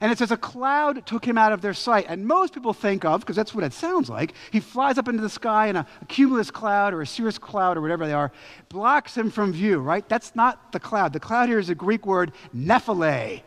And 0.00 0.12
it 0.12 0.18
says 0.18 0.30
a 0.30 0.36
cloud 0.36 1.06
took 1.06 1.24
him 1.24 1.36
out 1.36 1.52
of 1.52 1.60
their 1.60 1.74
sight. 1.74 2.06
And 2.08 2.24
most 2.24 2.54
people 2.54 2.72
think 2.72 3.04
of, 3.04 3.20
because 3.20 3.34
that's 3.34 3.54
what 3.54 3.64
it 3.64 3.72
sounds 3.72 4.08
like, 4.08 4.32
he 4.52 4.60
flies 4.60 4.96
up 4.96 5.08
into 5.08 5.22
the 5.22 5.28
sky 5.28 5.66
and 5.66 5.78
a, 5.78 5.86
cumulus 6.06 6.52
cloud 6.52 6.94
or 6.94 7.02
a 7.02 7.06
cirrus 7.06 7.38
cloud 7.38 7.76
or 7.76 7.80
whatever 7.80 8.06
they 8.06 8.12
are 8.12 8.30
blocks 8.68 9.16
him 9.16 9.30
from 9.30 9.52
view, 9.52 9.80
right? 9.80 10.08
That's 10.08 10.36
not 10.36 10.70
the 10.72 10.78
cloud. 10.78 11.12
The 11.12 11.20
cloud 11.20 11.48
here 11.48 11.58
is 11.58 11.68
a 11.68 11.74
Greek 11.74 12.06
word, 12.06 12.32
nephele. 12.54 13.42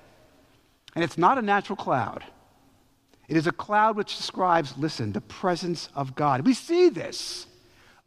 And 0.93 1.03
it's 1.03 1.17
not 1.17 1.37
a 1.37 1.41
natural 1.41 1.77
cloud. 1.77 2.23
It 3.29 3.37
is 3.37 3.47
a 3.47 3.53
cloud 3.53 3.95
which 3.95 4.17
describes, 4.17 4.77
listen, 4.77 5.13
the 5.13 5.21
presence 5.21 5.87
of 5.95 6.15
God. 6.15 6.45
We 6.45 6.53
see 6.53 6.89
this 6.89 7.47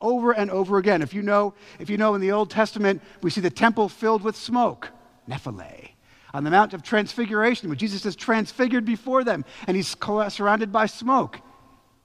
over 0.04 0.32
and 0.32 0.50
over 0.50 0.78
again. 0.78 1.02
If 1.02 1.14
you 1.14 1.22
know, 1.22 1.54
if 1.80 1.88
you 1.88 1.96
know 1.96 2.14
in 2.14 2.20
the 2.20 2.30
Old 2.30 2.50
Testament, 2.50 3.02
we 3.22 3.30
see 3.30 3.40
the 3.40 3.50
temple 3.50 3.88
filled 3.88 4.22
with 4.22 4.36
smoke, 4.36 4.90
nephele. 5.28 5.90
On 6.34 6.44
the 6.44 6.50
Mount 6.50 6.74
of 6.74 6.82
Transfiguration, 6.82 7.68
where 7.68 7.76
Jesus 7.76 8.04
is 8.04 8.14
transfigured 8.14 8.84
before 8.84 9.24
them 9.24 9.44
and 9.66 9.76
he's 9.76 9.96
surrounded 10.28 10.70
by 10.70 10.86
smoke, 10.86 11.40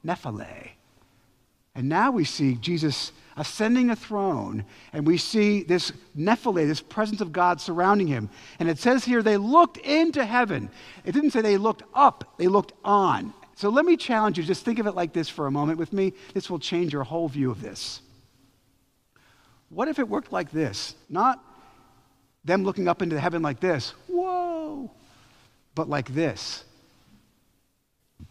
nephele. 0.06 0.70
And 1.76 1.90
now 1.90 2.12
we 2.12 2.24
see 2.24 2.56
Jesus 2.56 3.12
ascending 3.38 3.90
a 3.90 3.96
throne, 3.96 4.66
and 4.92 5.08
we 5.08 5.18
see 5.18 5.64
this 5.64 5.94
nephele, 6.18 6.68
this 6.68 6.82
presence 6.82 7.22
of 7.22 7.32
God 7.32 7.62
surrounding 7.62 8.08
him. 8.08 8.30
And 8.60 8.70
it 8.70 8.78
says 8.78 9.06
here 9.06 9.24
they 9.24 9.38
looked 9.38 9.78
into 9.78 10.26
heaven. 10.26 10.70
It 11.06 11.14
didn't 11.14 11.32
say 11.32 11.42
they 11.42 11.58
looked 11.58 11.84
up, 11.94 12.36
they 12.38 12.48
looked 12.48 12.74
on. 12.84 13.34
So 13.60 13.68
let 13.68 13.84
me 13.84 13.98
challenge 13.98 14.38
you, 14.38 14.46
just 14.46 14.64
think 14.64 14.80
of 14.80 14.88
it 14.88 14.96
like 14.96 15.12
this 15.12 15.28
for 15.28 15.46
a 15.46 15.52
moment 15.52 15.80
with 15.80 15.92
me. 15.92 16.14
This 16.34 16.50
will 16.50 16.60
change 16.60 16.94
your 16.94 17.04
whole 17.04 17.28
view 17.28 17.52
of 17.52 17.62
this. 17.62 18.00
What 19.68 19.90
if 19.90 20.00
it 20.00 20.08
worked 20.08 20.32
like 20.32 20.50
this? 20.50 20.96
Not 21.10 21.44
them 22.46 22.64
looking 22.64 22.88
up 22.88 23.02
into 23.02 23.20
heaven 23.20 23.42
like 23.42 23.60
this, 23.60 23.90
whoa, 24.08 24.90
but 25.76 25.90
like 25.90 26.14
this. 26.14 26.64
You 28.22 28.28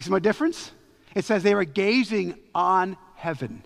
see 0.00 0.10
my 0.10 0.18
difference? 0.18 0.72
It 1.14 1.24
says 1.24 1.42
they 1.42 1.54
were 1.54 1.64
gazing 1.64 2.34
on 2.54 2.98
heaven. 3.14 3.62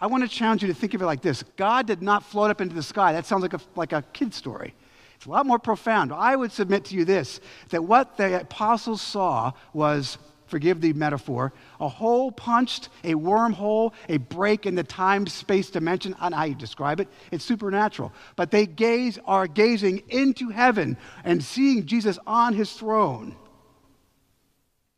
I 0.00 0.08
want 0.08 0.24
to 0.24 0.28
challenge 0.28 0.62
you 0.62 0.68
to 0.68 0.74
think 0.74 0.94
of 0.94 1.02
it 1.02 1.06
like 1.06 1.22
this 1.22 1.44
God 1.56 1.86
did 1.86 2.02
not 2.02 2.24
float 2.24 2.50
up 2.50 2.60
into 2.60 2.74
the 2.74 2.82
sky. 2.82 3.12
That 3.12 3.24
sounds 3.24 3.42
like 3.42 3.54
a, 3.54 3.60
like 3.76 3.92
a 3.92 4.02
kid 4.12 4.34
story. 4.34 4.74
It's 5.18 5.26
a 5.26 5.30
lot 5.30 5.46
more 5.46 5.58
profound. 5.58 6.12
I 6.12 6.36
would 6.36 6.52
submit 6.52 6.84
to 6.86 6.94
you 6.94 7.04
this 7.04 7.40
that 7.70 7.82
what 7.82 8.16
the 8.16 8.42
apostles 8.42 9.02
saw 9.02 9.50
was, 9.72 10.16
forgive 10.46 10.80
the 10.80 10.92
metaphor, 10.92 11.52
a 11.80 11.88
hole 11.88 12.30
punched, 12.30 12.88
a 13.02 13.14
wormhole, 13.14 13.94
a 14.08 14.18
break 14.18 14.64
in 14.64 14.76
the 14.76 14.84
time 14.84 15.26
space 15.26 15.70
dimension. 15.70 16.14
I 16.20 16.30
how 16.30 16.44
you 16.44 16.54
describe 16.54 17.00
it. 17.00 17.08
It's 17.32 17.44
supernatural. 17.44 18.12
But 18.36 18.52
they 18.52 18.64
gaze, 18.64 19.18
are 19.24 19.48
gazing 19.48 20.04
into 20.08 20.50
heaven 20.50 20.96
and 21.24 21.42
seeing 21.42 21.84
Jesus 21.86 22.16
on 22.24 22.54
his 22.54 22.72
throne. 22.72 23.34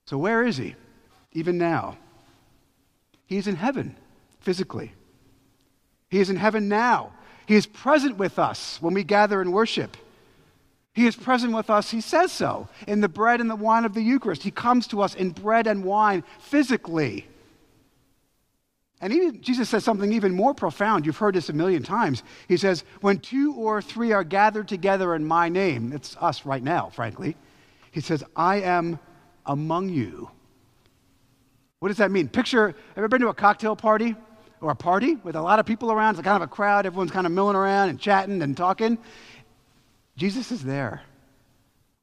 So, 0.05 0.19
where 0.19 0.47
is 0.47 0.59
he? 0.59 0.75
Even 1.33 1.57
now, 1.57 1.97
he's 3.25 3.47
in 3.47 3.57
heaven 3.57 3.97
physically. 4.41 4.93
He 6.11 6.21
is 6.21 6.29
in 6.29 6.37
heaven 6.37 6.69
now. 6.69 7.15
He 7.47 7.55
is 7.55 7.65
present 7.65 8.19
with 8.19 8.39
us 8.39 8.77
when 8.83 8.93
we 8.93 9.03
gather 9.03 9.41
and 9.41 9.51
worship. 9.51 9.97
He 10.93 11.07
is 11.07 11.15
present 11.15 11.55
with 11.55 11.71
us, 11.71 11.91
he 11.91 12.01
says 12.01 12.33
so, 12.33 12.69
in 12.87 13.01
the 13.01 13.09
bread 13.09 13.41
and 13.41 13.49
the 13.49 13.57
wine 13.57 13.85
of 13.85 13.95
the 13.95 14.03
Eucharist. 14.03 14.43
He 14.43 14.51
comes 14.51 14.87
to 14.89 15.03
us 15.03 15.15
in 15.15 15.31
bread 15.31 15.67
and 15.67 15.85
wine 15.85 16.25
physically. 16.41 17.29
And 19.01 19.43
Jesus 19.43 19.71
says 19.71 19.85
something 19.85 20.13
even 20.13 20.35
more 20.35 20.53
profound. 20.53 21.07
You've 21.07 21.17
heard 21.17 21.35
this 21.35 21.49
a 21.49 21.55
million 21.55 21.83
times. 21.83 22.23
He 22.49 22.57
says, 22.57 22.85
When 23.01 23.19
two 23.19 23.55
or 23.55 23.81
three 23.81 24.13
are 24.13 24.25
gathered 24.25 24.69
together 24.69 25.15
in 25.15 25.25
my 25.25 25.49
name, 25.49 25.93
it's 25.93 26.17
us 26.19 26.45
right 26.45 26.63
now, 26.63 26.91
frankly. 26.91 27.37
He 27.93 28.01
says, 28.01 28.23
I 28.37 28.61
am 28.61 28.99
among 29.47 29.89
you. 29.89 30.31
What 31.79 31.89
does 31.89 31.97
that 31.97 32.11
mean? 32.11 32.29
Picture, 32.29 32.75
ever 32.95 33.09
been 33.09 33.23
to 33.23 33.29
a 33.29 33.35
cocktail 33.35 33.75
party? 33.75 34.17
or 34.61 34.71
a 34.71 34.77
party 34.77 35.17
with 35.17 35.37
a 35.37 35.41
lot 35.41 35.59
of 35.59 35.67
people 35.67 35.91
around. 35.91 36.17
It's 36.17 36.23
kind 36.23 36.37
of 36.37 36.43
a 36.43 36.53
crowd. 36.53 36.87
Everyone's 36.87 37.11
kind 37.11 37.27
of 37.27 37.33
milling 37.33 37.57
around 37.57 37.89
and 37.89 37.99
chatting 37.99 38.43
and 38.43 38.57
talking. 38.57 38.99
Jesus 40.21 40.53
is 40.53 40.63
there. 40.63 41.01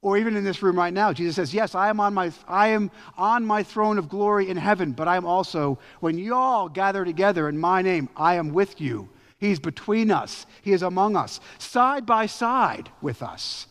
Or 0.01 0.17
even 0.17 0.35
in 0.35 0.43
this 0.43 0.63
room 0.63 0.75
right 0.75 0.93
now, 0.93 1.13
Jesus 1.13 1.35
says, 1.35 1.53
Yes, 1.53 1.75
I 1.75 1.89
am 1.89 1.99
on 1.99 2.15
my, 2.15 2.31
I 2.47 2.69
am 2.69 2.89
on 3.15 3.45
my 3.45 3.61
throne 3.61 3.99
of 3.99 4.09
glory 4.09 4.49
in 4.49 4.57
heaven, 4.57 4.91
but 4.91 5.07
I 5.07 5.17
am 5.17 5.25
also, 5.25 5.77
when 5.99 6.17
you 6.17 6.33
all 6.33 6.67
gather 6.67 7.05
together 7.05 7.47
in 7.47 7.59
my 7.59 7.83
name, 7.83 8.09
I 8.17 8.35
am 8.35 8.53
with 8.53 8.81
you. 8.81 9.07
He's 9.37 9.59
between 9.59 10.09
us, 10.09 10.47
He 10.63 10.73
is 10.73 10.81
among 10.81 11.15
us, 11.15 11.39
side 11.59 12.07
by 12.07 12.25
side 12.25 12.89
with 13.01 13.21
us. 13.21 13.67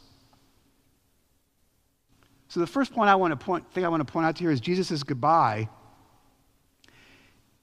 So 2.47 2.61
the 2.61 2.69
first 2.69 2.93
point 2.93 3.11
I 3.11 3.17
want 3.17 3.33
to 3.33 3.45
point, 3.45 3.69
thing 3.73 3.85
I 3.85 3.89
want 3.89 4.07
to 4.07 4.13
point 4.13 4.27
out 4.27 4.37
to 4.37 4.43
you 4.45 4.49
here 4.49 4.55
is 4.55 4.61
Jesus' 4.61 5.03
goodbye 5.03 5.69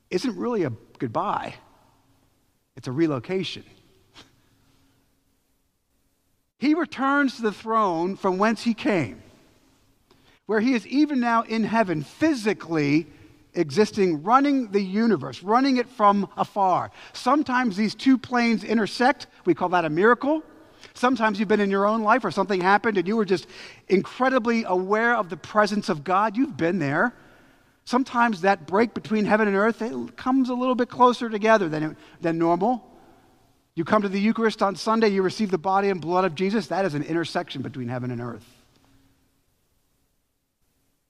isn't 0.10 0.38
really 0.38 0.64
a 0.64 0.72
goodbye, 1.00 1.56
it's 2.76 2.90
a 2.90 2.92
relocation. 2.92 3.64
He 6.64 6.74
returns 6.76 7.36
to 7.36 7.42
the 7.42 7.52
throne 7.52 8.16
from 8.16 8.38
whence 8.38 8.64
he 8.64 8.74
came, 8.74 9.22
where 10.46 10.62
he 10.62 10.74
is 10.74 10.88
even 10.88 11.20
now 11.20 11.42
in 11.42 11.66
heaven, 11.66 12.04
physically 12.04 13.06
existing, 13.54 14.24
running 14.24 14.72
the 14.72 14.82
universe, 14.82 15.44
running 15.44 15.76
it 15.76 15.90
from 15.90 16.26
afar. 16.38 16.90
Sometimes 17.12 17.76
these 17.76 17.94
two 17.94 18.18
planes 18.18 18.64
intersect. 18.64 19.28
We 19.44 19.54
call 19.54 19.68
that 19.70 19.84
a 19.84 19.90
miracle. 19.90 20.42
Sometimes 20.94 21.38
you've 21.38 21.50
been 21.50 21.60
in 21.60 21.70
your 21.70 21.86
own 21.86 22.02
life 22.02 22.24
or 22.24 22.32
something 22.32 22.62
happened 22.62 22.98
and 22.98 23.10
you 23.10 23.18
were 23.18 23.26
just 23.26 23.46
incredibly 23.90 24.64
aware 24.64 25.18
of 25.18 25.28
the 25.28 25.36
presence 25.36 25.90
of 25.90 26.06
God. 26.06 26.38
You've 26.38 26.56
been 26.56 26.80
there. 26.80 27.14
Sometimes 27.84 28.40
that 28.40 28.68
break 28.68 28.94
between 28.94 29.26
heaven 29.26 29.50
and 29.50 29.58
earth 29.58 29.84
comes 30.16 30.48
a 30.48 30.54
little 30.54 30.76
bit 30.76 30.88
closer 30.88 31.30
together 31.30 31.68
than, 31.68 31.98
than 32.22 32.38
normal. 32.38 32.93
You 33.76 33.84
come 33.84 34.04
to 34.04 34.10
the 34.10 34.20
Eucharist 34.20 34.62
on 34.62 34.76
Sunday, 34.76 35.10
you 35.10 35.22
receive 35.22 35.50
the 35.50 35.58
body 35.58 35.90
and 35.90 36.00
blood 36.00 36.26
of 36.26 36.36
Jesus. 36.36 36.68
That 36.68 36.86
is 36.86 36.94
an 36.94 37.04
intersection 37.04 37.62
between 37.62 37.88
heaven 37.88 38.12
and 38.12 38.22
earth. 38.22 38.46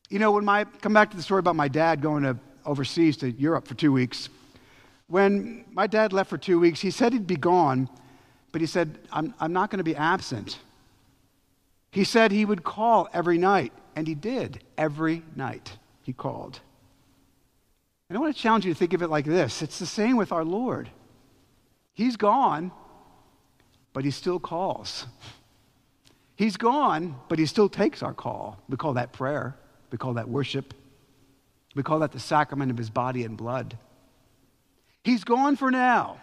You 0.09 0.19
know, 0.19 0.31
when 0.31 0.45
my 0.45 0.63
come 0.63 0.93
back 0.93 1.11
to 1.11 1.17
the 1.17 1.23
story 1.23 1.39
about 1.39 1.55
my 1.55 1.67
dad 1.67 2.01
going 2.01 2.23
to 2.23 2.37
overseas 2.65 3.17
to 3.17 3.31
Europe 3.31 3.67
for 3.67 3.73
two 3.73 3.91
weeks. 3.91 4.29
When 5.07 5.65
my 5.71 5.87
dad 5.87 6.13
left 6.13 6.29
for 6.29 6.37
two 6.37 6.59
weeks, 6.59 6.79
he 6.79 6.91
said 6.91 7.13
he'd 7.13 7.27
be 7.27 7.35
gone, 7.35 7.89
but 8.51 8.61
he 8.61 8.67
said, 8.67 8.97
I'm, 9.11 9.33
I'm 9.39 9.53
not 9.53 9.69
going 9.69 9.79
to 9.79 9.83
be 9.83 9.95
absent. 9.95 10.59
He 11.91 12.03
said 12.03 12.31
he 12.31 12.45
would 12.45 12.63
call 12.63 13.07
every 13.13 13.37
night, 13.37 13.73
and 13.95 14.07
he 14.07 14.15
did 14.15 14.63
every 14.77 15.23
night 15.35 15.77
he 16.01 16.13
called. 16.13 16.59
And 18.09 18.17
I 18.17 18.21
want 18.21 18.35
to 18.35 18.41
challenge 18.41 18.65
you 18.65 18.73
to 18.73 18.77
think 18.77 18.93
of 18.93 19.01
it 19.01 19.09
like 19.09 19.25
this 19.25 19.61
it's 19.61 19.79
the 19.79 19.85
same 19.85 20.17
with 20.17 20.31
our 20.31 20.45
Lord. 20.45 20.89
He's 21.93 22.15
gone, 22.15 22.71
but 23.93 24.03
he 24.03 24.11
still 24.11 24.39
calls. 24.39 25.05
He's 26.35 26.57
gone, 26.57 27.15
but 27.29 27.37
he 27.37 27.45
still 27.45 27.69
takes 27.69 28.01
our 28.01 28.13
call. 28.13 28.59
We 28.67 28.77
call 28.77 28.93
that 28.93 29.13
prayer, 29.13 29.55
we 29.91 29.97
call 29.97 30.15
that 30.15 30.27
worship, 30.27 30.73
we 31.75 31.83
call 31.83 31.99
that 31.99 32.11
the 32.11 32.19
sacrament 32.19 32.71
of 32.71 32.77
his 32.77 32.89
body 32.89 33.23
and 33.23 33.37
blood. 33.37 33.77
He's 35.03 35.23
gone 35.23 35.55
for 35.55 35.69
now, 35.69 36.19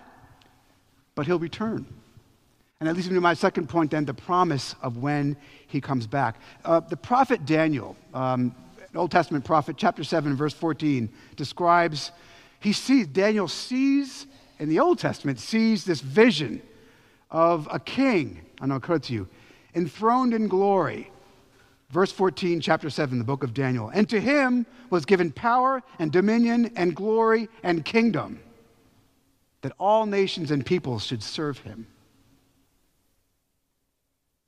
but 1.14 1.26
he'll 1.26 1.38
return. 1.38 1.86
And 2.80 2.88
that 2.88 2.96
leads 2.96 3.08
me 3.08 3.14
to 3.14 3.20
my 3.20 3.34
second 3.34 3.68
point 3.68 3.90
then 3.90 4.06
the 4.06 4.14
promise 4.14 4.74
of 4.80 4.96
when 4.96 5.36
he 5.66 5.80
comes 5.80 6.06
back. 6.06 6.40
Uh, 6.64 6.80
the 6.80 6.96
prophet 6.96 7.44
Daniel, 7.44 7.94
um, 8.14 8.54
Old 8.94 9.10
Testament 9.10 9.44
prophet, 9.44 9.76
chapter 9.76 10.02
7, 10.02 10.34
verse 10.34 10.54
14, 10.54 11.10
describes 11.36 12.10
He 12.58 12.72
sees, 12.72 13.06
Daniel 13.06 13.48
sees 13.48 14.26
in 14.60 14.68
the 14.68 14.78
Old 14.78 14.98
Testament, 14.98 15.40
sees 15.40 15.84
this 15.84 16.00
vision 16.00 16.62
of 17.30 17.66
a 17.72 17.80
king, 17.80 18.42
and 18.60 18.72
I'll 18.72 18.78
quote 18.78 19.04
to 19.04 19.12
you, 19.12 19.26
enthroned 19.74 20.34
in 20.34 20.48
glory. 20.48 21.10
Verse 21.88 22.12
14, 22.12 22.60
chapter 22.60 22.90
7, 22.90 23.18
the 23.18 23.24
book 23.24 23.42
of 23.42 23.54
Daniel. 23.54 23.88
And 23.88 24.08
to 24.10 24.20
him 24.20 24.66
was 24.90 25.04
given 25.04 25.32
power 25.32 25.82
and 25.98 26.12
dominion 26.12 26.70
and 26.76 26.94
glory 26.94 27.48
and 27.62 27.84
kingdom, 27.84 28.38
that 29.62 29.72
all 29.78 30.06
nations 30.06 30.50
and 30.50 30.64
peoples 30.64 31.04
should 31.04 31.22
serve 31.22 31.58
him. 31.58 31.86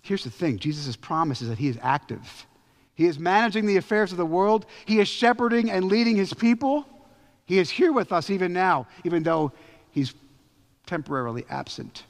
Here's 0.02 0.25
the 0.25 0.31
thing 0.31 0.59
Jesus' 0.59 0.95
promise 0.95 1.40
is 1.42 1.49
that 1.49 1.59
he 1.59 1.69
is 1.69 1.78
active. 1.81 2.47
He 2.95 3.07
is 3.07 3.19
managing 3.19 3.66
the 3.66 3.78
affairs 3.78 4.12
of 4.12 4.19
the 4.19 4.26
world. 4.26 4.66
He 4.85 5.00
is 5.00 5.09
shepherding 5.09 5.71
and 5.71 5.87
leading 5.87 6.16
his 6.16 6.35
people. 6.35 6.87
He 7.47 7.59
is 7.59 7.71
here 7.71 7.92
with 7.92 8.12
us 8.12 8.31
even 8.31 8.52
now, 8.52 8.87
even 9.04 9.23
though 9.23 9.52
he's 9.92 10.14
temporarily 10.87 11.46
absent. 11.49 12.04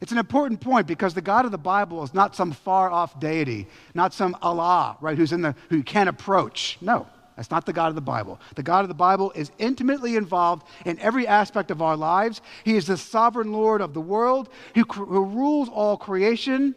It's 0.00 0.12
an 0.12 0.18
important 0.18 0.60
point 0.60 0.86
because 0.86 1.14
the 1.14 1.20
God 1.20 1.44
of 1.44 1.50
the 1.50 1.58
Bible 1.58 2.02
is 2.02 2.14
not 2.14 2.34
some 2.34 2.52
far 2.52 2.90
off 2.90 3.20
deity, 3.20 3.66
not 3.94 4.12
some 4.12 4.36
Allah, 4.42 4.96
right, 5.00 5.16
who's 5.16 5.32
in 5.32 5.42
the 5.42 5.54
who 5.68 5.76
you 5.76 5.82
can't 5.84 6.08
approach. 6.08 6.78
No, 6.80 7.06
that's 7.36 7.50
not 7.50 7.64
the 7.64 7.72
God 7.72 7.88
of 7.88 7.94
the 7.94 8.00
Bible. 8.00 8.40
The 8.54 8.62
God 8.62 8.80
of 8.80 8.88
the 8.88 8.94
Bible 8.94 9.32
is 9.34 9.50
intimately 9.58 10.16
involved 10.16 10.66
in 10.84 10.98
every 10.98 11.26
aspect 11.26 11.70
of 11.70 11.80
our 11.80 11.96
lives. 11.96 12.40
He 12.64 12.76
is 12.76 12.86
the 12.86 12.96
sovereign 12.96 13.52
Lord 13.52 13.80
of 13.80 13.94
the 13.94 14.00
world 14.00 14.48
who, 14.74 14.82
who 14.82 15.24
rules 15.24 15.68
all 15.68 15.96
creation, 15.96 16.74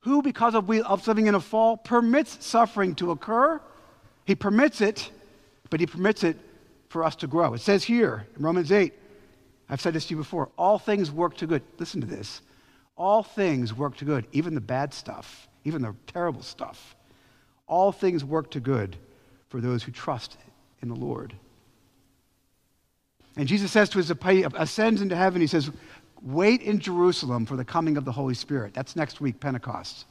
who, 0.00 0.22
because 0.22 0.54
of, 0.54 0.68
we, 0.68 0.82
of 0.82 1.06
living 1.06 1.26
in 1.26 1.34
a 1.34 1.40
fall, 1.40 1.76
permits 1.76 2.44
suffering 2.44 2.94
to 2.96 3.10
occur. 3.10 3.60
He 4.24 4.34
permits 4.34 4.80
it, 4.80 5.10
but 5.68 5.80
He 5.80 5.86
permits 5.86 6.24
it 6.24 6.38
for 6.92 7.02
us 7.02 7.16
to 7.16 7.26
grow. 7.26 7.54
It 7.54 7.60
says 7.60 7.82
here 7.82 8.26
in 8.36 8.42
Romans 8.44 8.70
8, 8.70 8.92
I've 9.68 9.80
said 9.80 9.94
this 9.94 10.06
to 10.06 10.10
you 10.10 10.18
before 10.18 10.50
all 10.58 10.78
things 10.78 11.10
work 11.10 11.36
to 11.38 11.46
good. 11.46 11.62
Listen 11.78 12.00
to 12.02 12.06
this. 12.06 12.42
All 12.96 13.22
things 13.22 13.74
work 13.74 13.96
to 13.96 14.04
good, 14.04 14.26
even 14.32 14.54
the 14.54 14.60
bad 14.60 14.92
stuff, 14.92 15.48
even 15.64 15.82
the 15.82 15.94
terrible 16.06 16.42
stuff. 16.42 16.94
All 17.66 17.90
things 17.90 18.22
work 18.24 18.50
to 18.50 18.60
good 18.60 18.96
for 19.48 19.60
those 19.60 19.82
who 19.82 19.90
trust 19.90 20.36
in 20.82 20.88
the 20.88 20.94
Lord. 20.94 21.34
And 23.36 23.48
Jesus 23.48 23.72
says 23.72 23.88
to 23.90 23.98
his 23.98 24.10
ascends 24.10 25.00
into 25.00 25.16
heaven, 25.16 25.40
he 25.40 25.46
says, 25.46 25.70
Wait 26.20 26.60
in 26.60 26.78
Jerusalem 26.78 27.46
for 27.46 27.56
the 27.56 27.64
coming 27.64 27.96
of 27.96 28.04
the 28.04 28.12
Holy 28.12 28.34
Spirit. 28.34 28.74
That's 28.74 28.94
next 28.94 29.20
week, 29.20 29.40
Pentecost. 29.40 30.04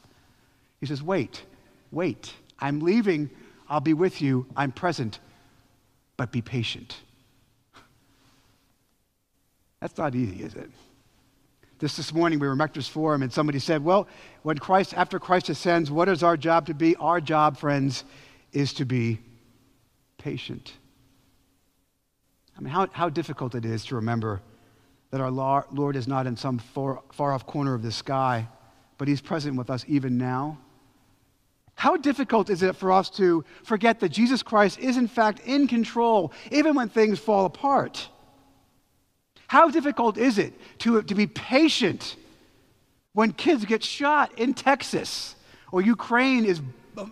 He 0.80 0.86
says, 0.86 1.02
Wait, 1.02 1.44
wait. 1.92 2.34
I'm 2.58 2.80
leaving. 2.80 3.30
I'll 3.68 3.80
be 3.80 3.94
with 3.94 4.20
you. 4.20 4.46
I'm 4.56 4.72
present. 4.72 5.20
But 6.16 6.30
be 6.30 6.42
patient. 6.42 6.96
That's 9.80 9.96
not 9.98 10.14
easy, 10.14 10.42
is 10.42 10.54
it? 10.54 10.70
This 11.80 11.96
this 11.96 12.14
morning 12.14 12.38
we 12.38 12.46
were 12.46 12.52
in 12.52 12.60
Rector's 12.60 12.86
Forum 12.86 13.22
and 13.22 13.32
somebody 13.32 13.58
said, 13.58 13.82
Well, 13.82 14.06
when 14.42 14.56
Christ, 14.56 14.94
after 14.94 15.18
Christ 15.18 15.48
ascends, 15.48 15.90
what 15.90 16.08
is 16.08 16.22
our 16.22 16.36
job 16.36 16.66
to 16.66 16.74
be? 16.74 16.94
Our 16.96 17.20
job, 17.20 17.56
friends, 17.56 18.04
is 18.52 18.72
to 18.74 18.84
be 18.84 19.18
patient. 20.18 20.72
I 22.56 22.60
mean, 22.60 22.72
how, 22.72 22.86
how 22.92 23.08
difficult 23.08 23.56
it 23.56 23.64
is 23.64 23.84
to 23.86 23.96
remember 23.96 24.40
that 25.10 25.20
our 25.20 25.30
Lord 25.30 25.96
is 25.96 26.06
not 26.06 26.28
in 26.28 26.36
some 26.36 26.58
far, 26.58 27.02
far 27.12 27.32
off 27.32 27.46
corner 27.46 27.74
of 27.74 27.82
the 27.82 27.90
sky, 27.90 28.46
but 28.98 29.08
He's 29.08 29.20
present 29.20 29.56
with 29.56 29.68
us 29.68 29.84
even 29.88 30.16
now. 30.16 30.58
How 31.74 31.96
difficult 31.96 32.50
is 32.50 32.62
it 32.62 32.76
for 32.76 32.92
us 32.92 33.10
to 33.10 33.44
forget 33.64 34.00
that 34.00 34.10
Jesus 34.10 34.42
Christ 34.42 34.78
is, 34.78 34.96
in 34.96 35.08
fact, 35.08 35.40
in 35.40 35.66
control, 35.66 36.32
even 36.50 36.74
when 36.74 36.88
things 36.88 37.18
fall 37.18 37.46
apart? 37.46 38.08
How 39.48 39.68
difficult 39.68 40.16
is 40.16 40.38
it 40.38 40.54
to, 40.78 41.02
to 41.02 41.14
be 41.14 41.26
patient 41.26 42.16
when 43.12 43.32
kids 43.32 43.64
get 43.64 43.82
shot 43.82 44.38
in 44.38 44.54
Texas 44.54 45.36
or 45.70 45.82
Ukraine 45.82 46.44
is 46.44 46.60
uh, 46.96 47.06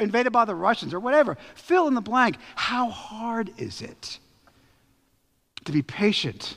invaded 0.00 0.32
by 0.32 0.44
the 0.44 0.54
Russians 0.54 0.94
or 0.94 1.00
whatever. 1.00 1.36
Fill 1.54 1.88
in 1.88 1.94
the 1.94 2.00
blank. 2.00 2.38
How 2.54 2.88
hard 2.88 3.50
is 3.58 3.82
it 3.82 4.18
to 5.64 5.72
be 5.72 5.82
patient, 5.82 6.56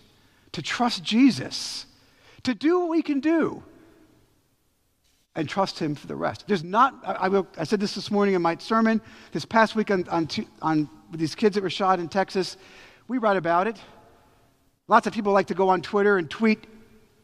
to 0.54 0.62
trust 0.62 1.04
Jesus, 1.04 1.86
to 2.44 2.54
do 2.54 2.80
what 2.80 2.90
we 2.90 3.02
can 3.02 3.20
do, 3.20 3.64
and 5.40 5.50
trust 5.50 5.80
Him 5.80 5.96
for 5.96 6.08
the 6.08 6.16
rest? 6.16 6.46
There's 6.48 6.64
not, 6.64 6.96
I, 7.06 7.28
will, 7.30 7.48
I 7.58 7.64
said 7.64 7.80
this 7.80 7.96
this 7.96 8.12
morning 8.12 8.36
in 8.36 8.42
my 8.42 8.58
sermon, 8.58 9.02
this 9.32 9.46
past 9.46 9.76
week 9.76 9.90
on, 9.90 10.08
on, 10.10 10.28
on 10.62 10.90
these 11.12 11.36
kids 11.36 11.56
that 11.56 11.64
were 11.64 11.70
shot 11.70 12.00
in 12.00 12.10
Texas. 12.10 12.58
We 13.08 13.18
write 13.18 13.38
about 13.38 13.68
it. 13.68 13.78
Lots 14.88 15.08
of 15.08 15.14
people 15.14 15.34
like 15.34 15.48
to 15.48 15.54
go 15.54 15.70
on 15.70 15.82
Twitter 15.82 16.18
and 16.18 16.30
tweet 16.30 16.68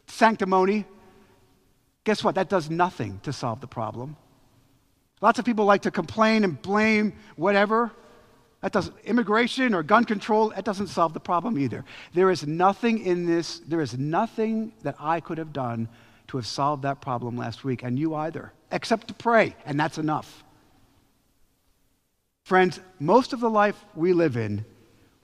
sanctimony. 0.08 0.86
Guess 2.04 2.24
what? 2.24 2.36
That 2.36 2.50
does 2.50 2.70
nothing 2.70 3.20
to 3.24 3.34
solve 3.34 3.60
the 3.62 3.68
problem. 3.68 4.16
Lots 5.22 5.40
of 5.40 5.46
people 5.46 5.66
like 5.66 5.82
to 5.84 5.92
complain 5.92 6.44
and 6.44 6.62
blame 6.62 7.14
whatever. 7.36 7.92
That 8.62 8.72
doesn't, 8.72 8.96
immigration 9.04 9.74
or 9.74 9.84
gun 9.84 10.06
control, 10.06 10.50
that 10.50 10.66
doesn't 10.66 10.88
solve 10.88 11.14
the 11.14 11.20
problem 11.20 11.58
either. 11.60 11.84
There 12.14 12.32
is 12.32 12.48
nothing 12.48 13.00
in 13.06 13.26
this, 13.26 13.60
there 13.60 13.82
is 13.82 13.98
nothing 13.98 14.74
that 14.84 14.96
I 15.00 15.20
could 15.20 15.38
have 15.38 15.54
done 15.54 15.90
to 16.28 16.38
have 16.38 16.48
solved 16.48 16.84
that 16.84 17.02
problem 17.02 17.38
last 17.38 17.64
week, 17.64 17.84
and 17.84 18.00
you 18.00 18.16
either, 18.16 18.52
except 18.72 19.08
to 19.08 19.14
pray, 19.14 19.56
and 19.66 19.80
that's 19.80 19.98
enough. 19.98 20.44
Friends, 22.44 22.80
most 23.00 23.34
of 23.34 23.40
the 23.40 23.50
life 23.50 23.76
we 23.96 24.14
live 24.14 24.38
in 24.38 24.66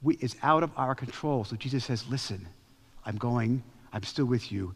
we, 0.01 0.15
is 0.15 0.35
out 0.41 0.63
of 0.63 0.71
our 0.75 0.95
control. 0.95 1.43
So 1.43 1.55
Jesus 1.55 1.85
says, 1.85 2.05
Listen, 2.09 2.47
I'm 3.05 3.17
going, 3.17 3.63
I'm 3.93 4.03
still 4.03 4.25
with 4.25 4.51
you. 4.51 4.73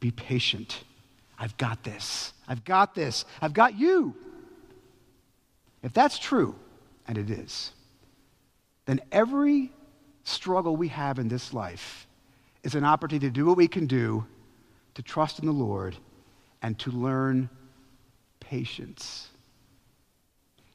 Be 0.00 0.10
patient. 0.10 0.84
I've 1.38 1.56
got 1.56 1.82
this. 1.82 2.32
I've 2.46 2.64
got 2.64 2.94
this. 2.94 3.24
I've 3.40 3.52
got 3.52 3.78
you. 3.78 4.14
If 5.82 5.92
that's 5.92 6.18
true, 6.18 6.54
and 7.08 7.18
it 7.18 7.30
is, 7.30 7.72
then 8.86 9.00
every 9.10 9.72
struggle 10.24 10.76
we 10.76 10.88
have 10.88 11.18
in 11.18 11.28
this 11.28 11.52
life 11.52 12.06
is 12.62 12.76
an 12.76 12.84
opportunity 12.84 13.26
to 13.26 13.32
do 13.32 13.46
what 13.46 13.56
we 13.56 13.66
can 13.66 13.86
do 13.86 14.24
to 14.94 15.02
trust 15.02 15.38
in 15.38 15.46
the 15.46 15.52
Lord 15.52 15.96
and 16.62 16.78
to 16.80 16.90
learn 16.90 17.48
patience. 18.40 19.28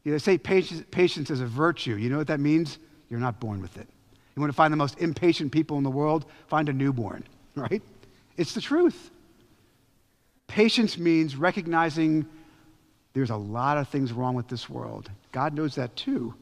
You 0.03 0.11
know, 0.11 0.17
they 0.17 0.23
say 0.23 0.37
patience, 0.37 0.83
patience 0.91 1.29
is 1.29 1.41
a 1.41 1.45
virtue. 1.45 1.95
You 1.95 2.09
know 2.09 2.17
what 2.17 2.27
that 2.27 2.39
means? 2.39 2.79
You're 3.09 3.19
not 3.19 3.39
born 3.39 3.61
with 3.61 3.77
it. 3.77 3.87
You 4.35 4.41
want 4.41 4.51
to 4.51 4.55
find 4.55 4.71
the 4.71 4.77
most 4.77 4.99
impatient 4.99 5.51
people 5.51 5.77
in 5.77 5.83
the 5.83 5.89
world? 5.89 6.25
Find 6.47 6.69
a 6.69 6.73
newborn, 6.73 7.23
right? 7.55 7.81
It's 8.37 8.53
the 8.53 8.61
truth. 8.61 9.11
Patience 10.47 10.97
means 10.97 11.35
recognizing 11.35 12.25
there's 13.13 13.31
a 13.31 13.35
lot 13.35 13.77
of 13.77 13.89
things 13.89 14.13
wrong 14.13 14.35
with 14.35 14.47
this 14.47 14.69
world. 14.69 15.09
God 15.31 15.53
knows 15.53 15.75
that 15.75 15.95
too. 15.95 16.35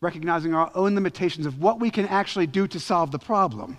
Recognizing 0.00 0.54
our 0.54 0.70
own 0.74 0.94
limitations 0.94 1.44
of 1.44 1.60
what 1.60 1.80
we 1.80 1.90
can 1.90 2.06
actually 2.06 2.46
do 2.46 2.66
to 2.68 2.80
solve 2.80 3.10
the 3.10 3.18
problem, 3.18 3.78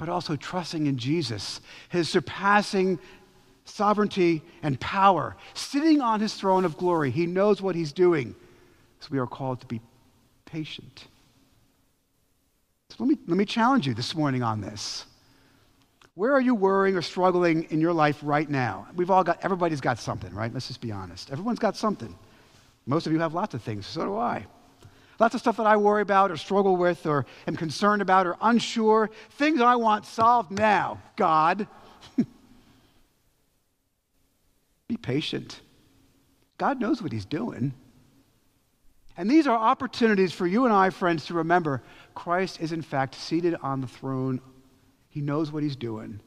but 0.00 0.08
also 0.08 0.34
trusting 0.34 0.86
in 0.86 0.96
Jesus, 0.96 1.60
his 1.90 2.08
surpassing 2.08 2.98
sovereignty 3.66 4.40
and 4.62 4.80
power, 4.80 5.36
sitting 5.52 6.00
on 6.00 6.20
his 6.20 6.32
throne 6.32 6.64
of 6.64 6.78
glory. 6.78 7.10
He 7.10 7.26
knows 7.26 7.60
what 7.60 7.74
he's 7.74 7.92
doing. 7.92 8.34
So 9.00 9.08
we 9.10 9.18
are 9.18 9.26
called 9.26 9.60
to 9.60 9.66
be 9.66 9.82
patient. 10.46 11.04
So 12.88 12.96
let 13.00 13.10
me, 13.10 13.18
let 13.26 13.36
me 13.36 13.44
challenge 13.44 13.86
you 13.86 13.92
this 13.92 14.14
morning 14.14 14.42
on 14.42 14.62
this. 14.62 15.04
Where 16.14 16.32
are 16.32 16.40
you 16.40 16.54
worrying 16.54 16.96
or 16.96 17.02
struggling 17.02 17.64
in 17.64 17.82
your 17.82 17.92
life 17.92 18.20
right 18.22 18.48
now? 18.48 18.86
We've 18.96 19.10
all 19.10 19.22
got, 19.22 19.44
everybody's 19.44 19.82
got 19.82 19.98
something, 19.98 20.34
right? 20.34 20.50
Let's 20.50 20.68
just 20.68 20.80
be 20.80 20.92
honest. 20.92 21.30
Everyone's 21.30 21.58
got 21.58 21.76
something. 21.76 22.18
Most 22.86 23.06
of 23.06 23.12
you 23.12 23.18
have 23.18 23.34
lots 23.34 23.52
of 23.52 23.62
things, 23.62 23.86
so 23.86 24.06
do 24.06 24.16
I. 24.16 24.46
Lots 25.20 25.34
of 25.34 25.40
stuff 25.40 25.58
that 25.58 25.66
I 25.66 25.76
worry 25.76 26.02
about 26.02 26.32
or 26.32 26.36
struggle 26.36 26.76
with 26.76 27.06
or 27.06 27.26
am 27.46 27.54
concerned 27.54 28.02
about 28.02 28.26
or 28.26 28.36
unsure. 28.40 29.10
Things 29.32 29.60
I 29.60 29.76
want 29.76 30.06
solved 30.06 30.50
now. 30.50 31.00
God, 31.14 31.68
be 34.88 34.96
patient. 34.96 35.60
God 36.58 36.80
knows 36.80 37.00
what 37.02 37.12
He's 37.12 37.26
doing. 37.26 37.74
And 39.16 39.30
these 39.30 39.46
are 39.46 39.56
opportunities 39.56 40.32
for 40.32 40.46
you 40.46 40.64
and 40.64 40.72
I, 40.72 40.88
friends, 40.88 41.26
to 41.26 41.34
remember 41.34 41.82
Christ 42.14 42.60
is 42.60 42.72
in 42.72 42.80
fact 42.80 43.14
seated 43.14 43.54
on 43.62 43.82
the 43.82 43.86
throne 43.86 44.40
he 45.10 45.20
knows 45.20 45.52
what 45.52 45.62
he's 45.62 45.76
doing. 45.76 46.20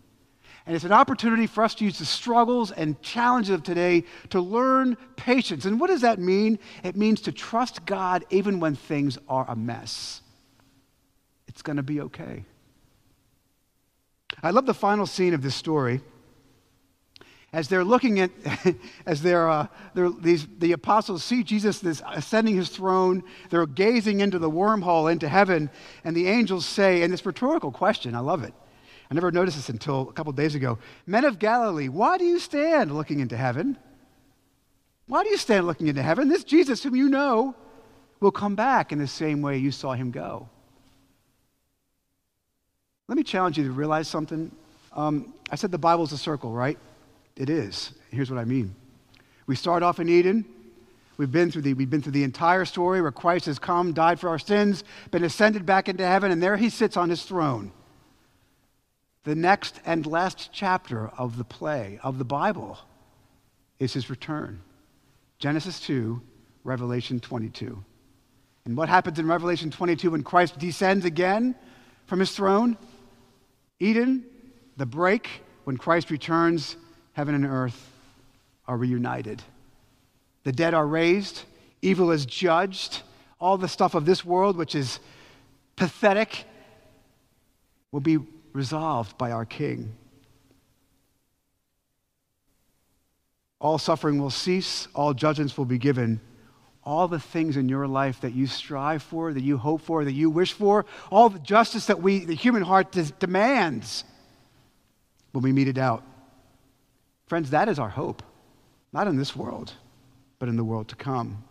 And 0.65 0.75
it's 0.75 0.85
an 0.85 0.93
opportunity 0.93 1.45
for 1.45 1.63
us 1.63 1.75
to 1.75 1.85
use 1.85 1.99
the 1.99 2.05
struggles 2.05 2.71
and 2.71 3.01
challenges 3.01 3.53
of 3.53 3.63
today 3.63 4.05
to 4.29 4.39
learn 4.39 4.95
patience. 5.17 5.65
And 5.65 5.79
what 5.79 5.87
does 5.87 6.01
that 6.01 6.19
mean? 6.19 6.57
It 6.83 6.95
means 6.95 7.21
to 7.21 7.33
trust 7.33 7.85
God 7.85 8.23
even 8.29 8.59
when 8.59 8.75
things 8.75 9.17
are 9.27 9.45
a 9.49 9.55
mess. 9.55 10.21
It's 11.47 11.61
going 11.61 11.77
to 11.77 11.83
be 11.83 11.99
okay. 12.01 12.45
I 14.41 14.51
love 14.51 14.65
the 14.65 14.73
final 14.73 15.05
scene 15.05 15.33
of 15.33 15.41
this 15.41 15.53
story. 15.53 16.01
as 17.51 17.67
they're 17.67 17.83
looking 17.83 18.21
at, 18.21 18.31
as 19.05 19.21
they're, 19.21 19.49
uh, 19.49 19.67
they're, 19.93 20.09
these, 20.09 20.47
the 20.59 20.71
apostles 20.71 21.23
see 21.23 21.43
Jesus 21.43 21.79
this, 21.79 22.01
ascending 22.09 22.55
his 22.55 22.69
throne, 22.69 23.23
they're 23.49 23.67
gazing 23.67 24.21
into 24.21 24.39
the 24.39 24.49
wormhole 24.49 25.11
into 25.11 25.27
heaven, 25.27 25.69
and 26.05 26.15
the 26.15 26.27
angels 26.27 26.65
say, 26.65 27.03
and 27.03 27.11
this 27.11 27.25
rhetorical 27.25 27.71
question, 27.71 28.15
I 28.15 28.19
love 28.19 28.43
it. 28.43 28.53
I 29.13 29.15
never 29.15 29.31
noticed 29.31 29.57
this 29.57 29.69
until 29.69 30.09
a 30.09 30.13
couple 30.13 30.33
days 30.33 30.55
ago. 30.55 30.79
Men 31.05 31.23
of 31.23 31.37
Galilee, 31.37 31.87
why 31.87 32.17
do 32.17 32.25
you 32.25 32.39
stand 32.39 32.95
looking 32.95 33.19
into 33.19 33.37
heaven? 33.37 33.77
Why 35.05 35.21
do 35.21 35.29
you 35.29 35.37
stand 35.37 35.67
looking 35.67 35.87
into 35.87 36.01
heaven? 36.01 36.29
This 36.29 36.43
Jesus, 36.43 36.81
whom 36.81 36.95
you 36.95 37.07
know, 37.09 37.53
will 38.21 38.31
come 38.31 38.55
back 38.55 38.91
in 38.91 38.97
the 38.97 39.05
same 39.05 39.43
way 39.43 39.59
you 39.59 39.69
saw 39.69 39.93
him 39.93 40.09
go. 40.09 40.49
Let 43.07 43.15
me 43.15 43.21
challenge 43.21 43.55
you 43.55 43.65
to 43.65 43.71
realize 43.71 44.07
something. 44.07 44.51
Um, 44.93 45.35
I 45.51 45.57
said 45.57 45.69
the 45.69 45.77
Bible's 45.77 46.11
a 46.11 46.17
circle, 46.17 46.51
right? 46.51 46.79
It 47.35 47.51
is. 47.51 47.91
Here's 48.09 48.31
what 48.31 48.39
I 48.39 48.45
mean. 48.45 48.73
We 49.45 49.55
start 49.55 49.83
off 49.83 49.99
in 49.99 50.09
Eden. 50.09 50.43
We've 51.17 51.31
been 51.31 51.51
through 51.51 51.61
the, 51.61 51.75
we've 51.75 51.87
been 51.87 52.01
through 52.01 52.13
the 52.13 52.23
entire 52.23 52.65
story 52.65 52.99
where 52.99 53.11
Christ 53.11 53.45
has 53.45 53.59
come, 53.59 53.93
died 53.93 54.19
for 54.19 54.29
our 54.29 54.39
sins, 54.39 54.83
been 55.11 55.23
ascended 55.23 55.67
back 55.67 55.87
into 55.87 56.03
heaven, 56.03 56.31
and 56.31 56.41
there 56.41 56.57
he 56.57 56.71
sits 56.71 56.97
on 56.97 57.11
his 57.11 57.21
throne. 57.21 57.71
The 59.23 59.35
next 59.35 59.79
and 59.85 60.05
last 60.05 60.49
chapter 60.51 61.07
of 61.17 61.37
the 61.37 61.45
play, 61.45 61.99
of 62.03 62.17
the 62.17 62.25
Bible, 62.25 62.77
is 63.79 63.93
his 63.93 64.09
return. 64.09 64.61
Genesis 65.39 65.79
2, 65.81 66.21
Revelation 66.63 67.19
22. 67.19 67.83
And 68.65 68.77
what 68.77 68.89
happens 68.89 69.19
in 69.19 69.27
Revelation 69.27 69.71
22 69.71 70.11
when 70.11 70.23
Christ 70.23 70.59
descends 70.59 71.05
again 71.05 71.55
from 72.05 72.19
his 72.19 72.31
throne? 72.31 72.77
Eden, 73.79 74.25
the 74.77 74.85
break, 74.85 75.29
when 75.63 75.77
Christ 75.77 76.11
returns, 76.11 76.75
heaven 77.13 77.35
and 77.35 77.45
earth 77.45 77.91
are 78.67 78.77
reunited. 78.77 79.41
The 80.43 80.51
dead 80.51 80.73
are 80.73 80.87
raised, 80.87 81.43
evil 81.81 82.11
is 82.11 82.25
judged, 82.25 83.01
all 83.39 83.57
the 83.57 83.67
stuff 83.67 83.95
of 83.95 84.05
this 84.05 84.23
world, 84.25 84.57
which 84.57 84.75
is 84.75 84.99
pathetic, 85.75 86.45
will 87.91 88.01
be 88.01 88.19
resolved 88.53 89.17
by 89.17 89.31
our 89.31 89.45
King. 89.45 89.95
All 93.59 93.77
suffering 93.77 94.19
will 94.19 94.29
cease, 94.29 94.87
all 94.93 95.13
judgments 95.13 95.57
will 95.57 95.65
be 95.65 95.77
given. 95.77 96.21
All 96.85 97.07
the 97.07 97.19
things 97.19 97.55
in 97.55 97.69
your 97.69 97.87
life 97.87 98.19
that 98.21 98.33
you 98.33 98.45
strive 98.45 99.01
for, 99.01 99.33
that 99.33 99.41
you 99.41 99.57
hope 99.57 99.81
for, 99.81 100.03
that 100.03 100.11
you 100.11 100.29
wish 100.29 100.51
for, 100.51 100.85
all 101.09 101.29
the 101.29 101.39
justice 101.39 101.85
that 101.85 102.01
we, 102.01 102.25
the 102.25 102.35
human 102.35 102.61
heart 102.61 102.93
demands, 103.19 104.03
will 105.31 105.39
be 105.39 105.53
meted 105.53 105.77
out. 105.77 106.03
Friends, 107.27 107.51
that 107.51 107.69
is 107.69 107.79
our 107.79 107.89
hope, 107.89 108.21
not 108.91 109.07
in 109.07 109.15
this 109.15 109.33
world, 109.33 109.73
but 110.39 110.49
in 110.49 110.57
the 110.57 110.63
world 110.63 110.89
to 110.89 110.97
come. 110.97 111.43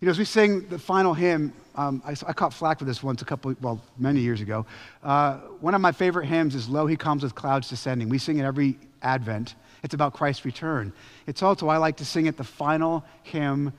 You 0.00 0.06
know, 0.06 0.10
as 0.10 0.18
we 0.18 0.24
sing 0.24 0.68
the 0.68 0.78
final 0.78 1.12
hymn, 1.12 1.52
um, 1.78 2.02
I, 2.04 2.10
I, 2.26 2.32
caught 2.32 2.52
flack 2.52 2.80
for 2.80 2.84
this 2.84 3.04
once 3.04 3.22
a 3.22 3.24
couple, 3.24 3.54
well, 3.60 3.80
many 3.96 4.18
years 4.18 4.40
ago. 4.40 4.66
Uh, 5.00 5.36
one 5.60 5.74
of 5.74 5.80
my 5.80 5.92
favorite 5.92 6.26
hymns 6.26 6.56
is 6.56 6.68
Lo, 6.68 6.88
He 6.88 6.96
Comes 6.96 7.22
with 7.22 7.36
Clouds 7.36 7.68
Descending. 7.68 8.08
We 8.08 8.18
sing 8.18 8.38
it 8.38 8.44
every 8.44 8.76
Advent. 9.00 9.54
It's 9.84 9.94
about 9.94 10.12
Christ's 10.12 10.44
return. 10.44 10.92
It's 11.28 11.40
also, 11.40 11.68
I 11.68 11.76
like 11.76 11.96
to 11.98 12.04
sing 12.04 12.26
it 12.26 12.36
the 12.36 12.42
final 12.42 13.04
hymn 13.22 13.72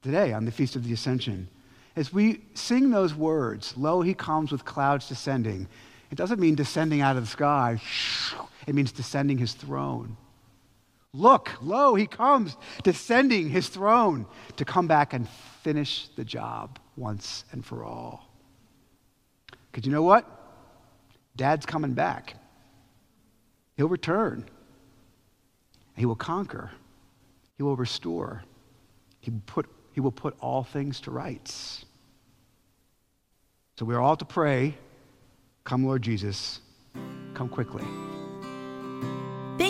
today 0.00 0.32
on 0.32 0.44
the 0.44 0.52
Feast 0.52 0.76
of 0.76 0.84
the 0.84 0.92
Ascension. 0.92 1.48
As 1.96 2.12
we 2.12 2.40
sing 2.54 2.90
those 2.90 3.16
words, 3.16 3.76
Lo, 3.76 4.00
He 4.00 4.14
comes 4.14 4.52
with 4.52 4.64
clouds 4.64 5.08
descending, 5.08 5.66
it 6.12 6.14
doesn't 6.14 6.38
mean 6.38 6.54
descending 6.54 7.00
out 7.00 7.16
of 7.16 7.24
the 7.24 7.30
sky, 7.30 7.80
it 8.68 8.76
means 8.76 8.92
descending 8.92 9.38
His 9.38 9.54
throne. 9.54 10.16
Look, 11.12 11.50
lo, 11.60 11.94
He 11.94 12.06
comes 12.06 12.56
descending 12.82 13.48
His 13.48 13.68
throne 13.68 14.26
to 14.56 14.64
come 14.64 14.86
back 14.86 15.12
and 15.12 15.28
finish 15.62 16.08
the 16.16 16.24
job 16.24 16.78
once 16.96 17.44
and 17.52 17.64
for 17.64 17.84
all. 17.84 18.28
Because 19.70 19.86
you 19.86 19.92
know 19.92 20.02
what? 20.02 20.26
Dad's 21.36 21.66
coming 21.66 21.94
back. 21.94 22.34
He'll 23.76 23.88
return. 23.88 24.44
He 25.96 26.06
will 26.06 26.16
conquer. 26.16 26.70
He 27.56 27.62
will 27.62 27.76
restore. 27.76 28.42
He 29.20 29.30
will 29.30 29.42
put, 29.46 29.66
he 29.92 30.00
will 30.00 30.12
put 30.12 30.36
all 30.40 30.64
things 30.64 31.00
to 31.02 31.10
rights. 31.10 31.84
So 33.78 33.84
we 33.84 33.94
are 33.94 34.00
all 34.00 34.16
to 34.16 34.24
pray, 34.24 34.76
Come, 35.64 35.84
Lord 35.84 36.02
Jesus, 36.02 36.60
come 37.34 37.48
quickly. 37.48 37.84